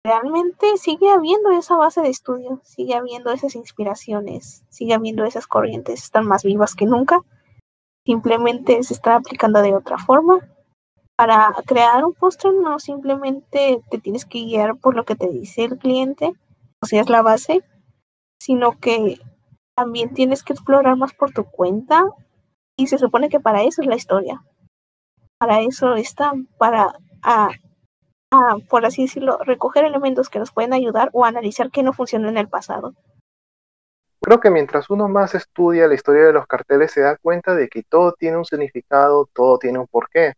realmente 0.05 0.77
sigue 0.77 1.11
habiendo 1.11 1.51
esa 1.51 1.77
base 1.77 2.01
de 2.01 2.09
estudio, 2.09 2.61
sigue 2.65 2.95
habiendo 2.95 3.31
esas 3.33 3.55
inspiraciones, 3.55 4.65
sigue 4.71 4.95
habiendo 4.95 5.25
esas 5.25 5.47
corrientes, 5.47 6.03
están 6.03 6.27
más 6.27 6.43
vivas 6.43 6.75
que 6.75 6.87
nunca. 6.87 7.21
Simplemente 8.07 8.83
se 8.83 8.95
está 8.95 9.17
aplicando 9.17 9.61
de 9.61 9.75
otra 9.75 9.99
forma. 9.99 10.41
Para 11.17 11.55
crear 11.67 12.05
un 12.05 12.15
póster 12.15 12.53
no 12.55 12.79
simplemente 12.79 13.83
te 13.91 13.99
tienes 13.99 14.25
que 14.25 14.39
guiar 14.39 14.77
por 14.77 14.97
lo 14.97 15.05
que 15.05 15.17
te 15.17 15.29
dice 15.29 15.65
el 15.65 15.77
cliente, 15.77 16.33
o 16.83 16.87
sea, 16.87 17.03
es 17.03 17.11
la 17.11 17.21
base, 17.21 17.63
sino 18.41 18.79
que 18.79 19.21
también 19.77 20.15
tienes 20.15 20.43
que 20.43 20.55
explorar 20.55 20.97
más 20.97 21.13
por 21.13 21.33
tu 21.33 21.45
cuenta 21.45 22.05
y 22.79 22.87
se 22.87 22.97
supone 22.97 23.29
que 23.29 23.39
para 23.39 23.63
eso 23.63 23.83
es 23.83 23.89
la 23.89 23.97
historia. 23.97 24.43
Para 25.39 25.61
eso 25.61 25.95
está, 25.95 26.33
para 26.59 26.99
ah, 27.23 27.51
por 28.69 28.87
así 28.87 29.03
decirlo, 29.03 29.39
recoger 29.45 29.85
elementos 29.85 30.29
que 30.29 30.39
nos 30.39 30.53
pueden 30.53 30.73
ayudar 30.73 31.11
o 31.13 31.25
analizar 31.25 31.71
qué 31.71 31.83
no 31.83 31.93
funcionó 31.93 32.29
en 32.29 32.39
el 32.39 32.49
pasado. 32.49 32.95
Creo 34.21 34.39
que 34.39 34.51
mientras 34.51 34.91
uno 34.91 35.09
más 35.09 35.35
estudia 35.35 35.89
la 35.89 35.95
historia 35.95 36.27
de 36.27 36.33
los 36.33 36.47
carteles 36.47 36.93
se 36.93 37.01
da 37.01 37.17
cuenta 37.17 37.55
de 37.55 37.69
que 37.69 37.83
todo 37.83 38.13
tiene 38.13 38.37
un 38.37 38.45
significado, 38.45 39.29
todo 39.33 39.59
tiene 39.59 39.79
un 39.79 39.87
porqué. 39.87 40.35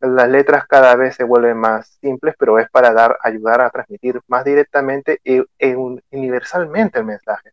Las 0.00 0.28
letras 0.28 0.66
cada 0.66 0.96
vez 0.96 1.16
se 1.16 1.24
vuelven 1.24 1.58
más 1.58 1.98
simples, 2.00 2.34
pero 2.38 2.58
es 2.58 2.70
para 2.70 2.92
dar, 2.92 3.18
ayudar 3.22 3.60
a 3.60 3.68
transmitir 3.68 4.20
más 4.26 4.44
directamente 4.44 5.20
e, 5.22 5.44
e 5.58 5.76
universalmente 5.76 6.98
el 6.98 7.04
mensaje. 7.04 7.50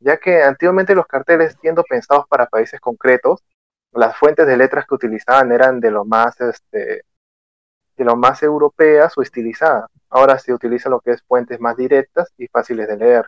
Ya 0.00 0.16
que 0.16 0.42
antiguamente 0.42 0.96
los 0.96 1.06
carteles, 1.06 1.56
siendo 1.60 1.84
pensados 1.84 2.26
para 2.28 2.46
países 2.46 2.80
concretos, 2.80 3.44
las 3.92 4.16
fuentes 4.16 4.46
de 4.46 4.56
letras 4.56 4.84
que 4.86 4.96
utilizaban 4.96 5.52
eran 5.52 5.78
de 5.78 5.92
lo 5.92 6.04
más 6.04 6.40
este, 6.40 7.04
de 7.98 8.04
lo 8.04 8.16
más 8.16 8.42
europeas 8.42 9.18
o 9.18 9.22
estilizadas. 9.22 9.90
Ahora 10.08 10.38
se 10.38 10.54
utiliza 10.54 10.88
lo 10.88 11.00
que 11.00 11.10
es 11.10 11.22
fuentes 11.22 11.60
más 11.60 11.76
directas 11.76 12.32
y 12.38 12.46
fáciles 12.46 12.88
de 12.88 12.96
leer. 12.96 13.26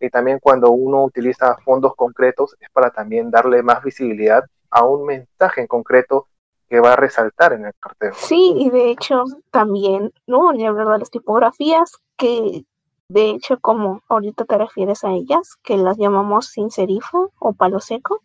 Y 0.00 0.08
también 0.08 0.38
cuando 0.40 0.70
uno 0.70 1.04
utiliza 1.04 1.58
fondos 1.64 1.94
concretos 1.94 2.56
es 2.58 2.70
para 2.70 2.90
también 2.90 3.30
darle 3.30 3.62
más 3.62 3.82
visibilidad 3.82 4.44
a 4.70 4.84
un 4.84 5.04
mensaje 5.04 5.60
en 5.60 5.66
concreto 5.66 6.26
que 6.68 6.80
va 6.80 6.94
a 6.94 6.96
resaltar 6.96 7.52
en 7.52 7.66
el 7.66 7.72
cartel. 7.78 8.12
Sí, 8.14 8.54
y 8.56 8.70
de 8.70 8.90
hecho 8.90 9.24
también, 9.50 10.12
¿no? 10.26 10.52
Ni 10.52 10.66
hablar 10.66 10.88
de 10.88 10.98
las 10.98 11.10
tipografías 11.10 11.98
que 12.16 12.64
de 13.08 13.30
hecho 13.30 13.58
como 13.60 14.02
ahorita 14.08 14.44
te 14.44 14.58
refieres 14.58 15.04
a 15.04 15.12
ellas, 15.12 15.56
que 15.62 15.76
las 15.76 15.96
llamamos 15.98 16.46
sin 16.46 16.70
serifa 16.70 17.18
o 17.38 17.52
palo 17.52 17.80
seco, 17.80 18.22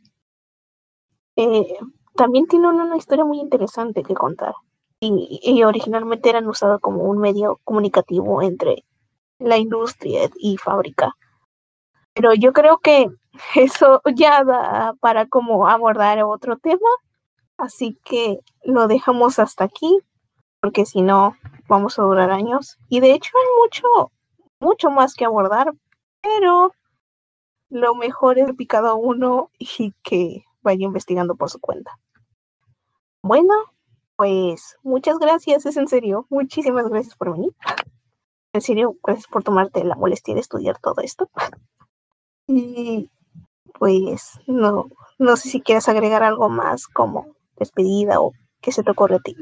eh, 1.35 1.77
también 2.15 2.47
tienen 2.47 2.71
una 2.71 2.97
historia 2.97 3.25
muy 3.25 3.39
interesante 3.39 4.03
que 4.03 4.13
contar 4.13 4.53
y, 5.05 5.63
originalmente 5.63 6.29
eran 6.29 6.47
usados 6.47 6.79
como 6.81 7.03
un 7.03 7.19
medio 7.19 7.59
comunicativo 7.63 8.41
entre 8.41 8.85
la 9.39 9.57
industria 9.57 10.29
y 10.37 10.57
fábrica. 10.57 11.15
Pero 12.13 12.33
yo 12.33 12.53
creo 12.53 12.79
que 12.79 13.09
eso 13.55 14.01
ya 14.15 14.43
da 14.43 14.93
para 14.99 15.27
como 15.27 15.67
abordar 15.67 16.21
otro 16.23 16.57
tema, 16.57 16.89
así 17.57 17.97
que 18.03 18.39
lo 18.63 18.87
dejamos 18.87 19.39
hasta 19.39 19.63
aquí, 19.63 19.99
porque 20.61 20.85
si 20.85 21.01
no 21.01 21.35
vamos 21.67 21.99
a 21.99 22.03
durar 22.03 22.31
años. 22.31 22.77
Y 22.89 22.99
de 22.99 23.13
hecho 23.13 23.31
hay 23.37 23.47
mucho, 23.61 24.11
mucho 24.59 24.89
más 24.91 25.15
que 25.15 25.25
abordar, 25.25 25.73
pero 26.21 26.73
lo 27.69 27.95
mejor 27.95 28.37
es 28.37 28.51
cada 28.67 28.93
uno 28.93 29.49
y 29.57 29.93
que 30.03 30.45
vaya 30.61 30.85
investigando 30.85 31.35
por 31.35 31.49
su 31.49 31.59
cuenta. 31.59 31.99
Bueno, 33.21 33.72
pues 34.15 34.77
muchas 34.83 35.19
gracias, 35.19 35.65
es 35.65 35.77
en 35.77 35.87
serio. 35.87 36.27
Muchísimas 36.29 36.87
gracias 36.87 37.15
por 37.15 37.31
venir. 37.31 37.53
En 38.53 38.61
serio, 38.61 38.95
gracias 39.03 39.27
por 39.27 39.43
tomarte 39.43 39.83
la 39.83 39.95
molestia 39.95 40.33
de 40.33 40.41
estudiar 40.41 40.77
todo 40.79 41.01
esto. 41.01 41.29
Y 42.47 43.09
pues 43.79 44.39
no, 44.47 44.89
no 45.17 45.37
sé 45.37 45.49
si 45.49 45.61
quieres 45.61 45.89
agregar 45.89 46.23
algo 46.23 46.49
más 46.49 46.87
como 46.87 47.35
despedida 47.57 48.19
o 48.21 48.33
qué 48.61 48.71
se 48.71 48.83
te 48.83 48.91
ocurre 48.91 49.15
a 49.15 49.19
ti. 49.19 49.35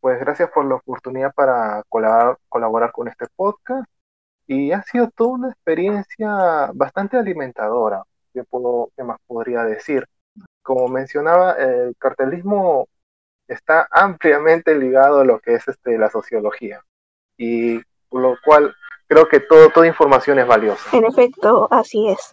Pues 0.00 0.18
gracias 0.20 0.50
por 0.50 0.64
la 0.64 0.76
oportunidad 0.76 1.32
para 1.34 1.82
colaborar, 1.88 2.38
colaborar 2.48 2.92
con 2.92 3.08
este 3.08 3.26
podcast 3.34 3.88
y 4.46 4.72
ha 4.72 4.82
sido 4.82 5.10
toda 5.10 5.30
una 5.30 5.50
experiencia 5.50 6.70
bastante 6.74 7.16
alimentadora. 7.16 8.02
¿Qué, 8.32 8.44
puedo, 8.44 8.90
qué 8.96 9.04
más 9.04 9.18
podría 9.26 9.62
decir? 9.64 10.06
Como 10.62 10.88
mencionaba, 10.88 11.52
el 11.52 11.94
cartelismo 11.98 12.88
está 13.46 13.88
ampliamente 13.90 14.74
ligado 14.74 15.20
a 15.20 15.24
lo 15.24 15.40
que 15.40 15.54
es 15.54 15.66
este, 15.68 15.98
la 15.98 16.10
sociología. 16.10 16.82
Y 17.36 17.80
lo 18.10 18.36
cual 18.44 18.74
creo 19.06 19.28
que 19.28 19.40
todo, 19.40 19.70
toda 19.70 19.86
información 19.86 20.38
es 20.38 20.46
valiosa. 20.46 20.96
En 20.96 21.04
efecto, 21.04 21.68
así 21.70 22.08
es. 22.08 22.32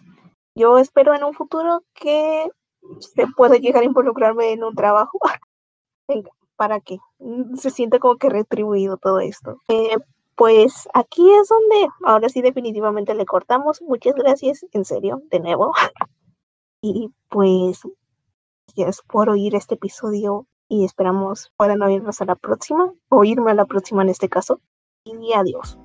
Yo 0.54 0.78
espero 0.78 1.14
en 1.14 1.24
un 1.24 1.34
futuro 1.34 1.82
que 1.94 2.50
se 3.00 3.26
pueda 3.36 3.56
llegar 3.56 3.82
a 3.82 3.86
involucrarme 3.86 4.52
en 4.52 4.64
un 4.64 4.74
trabajo. 4.74 5.18
para 6.56 6.80
que 6.80 6.98
se 7.56 7.70
sienta 7.70 7.98
como 7.98 8.16
que 8.16 8.30
retribuido 8.30 8.96
todo 8.96 9.20
esto. 9.20 9.60
Eh, 9.68 9.96
pues 10.34 10.88
aquí 10.94 11.30
es 11.34 11.48
donde 11.48 11.88
ahora 12.04 12.28
sí 12.28 12.42
definitivamente 12.42 13.14
le 13.14 13.26
cortamos. 13.26 13.80
Muchas 13.82 14.14
gracias, 14.14 14.64
en 14.72 14.84
serio, 14.84 15.22
de 15.30 15.40
nuevo. 15.40 15.72
Y 16.80 17.10
pues, 17.28 17.82
gracias 18.66 19.02
por 19.02 19.28
oír 19.30 19.54
este 19.54 19.74
episodio 19.74 20.46
y 20.68 20.84
esperamos 20.84 21.52
puedan 21.56 21.82
oírnos 21.82 22.20
a 22.20 22.24
la 22.24 22.36
próxima, 22.36 22.92
o 23.08 23.24
irme 23.24 23.52
a 23.52 23.54
la 23.54 23.66
próxima 23.66 24.02
en 24.02 24.08
este 24.08 24.28
caso. 24.28 24.60
Y 25.04 25.32
adiós. 25.32 25.78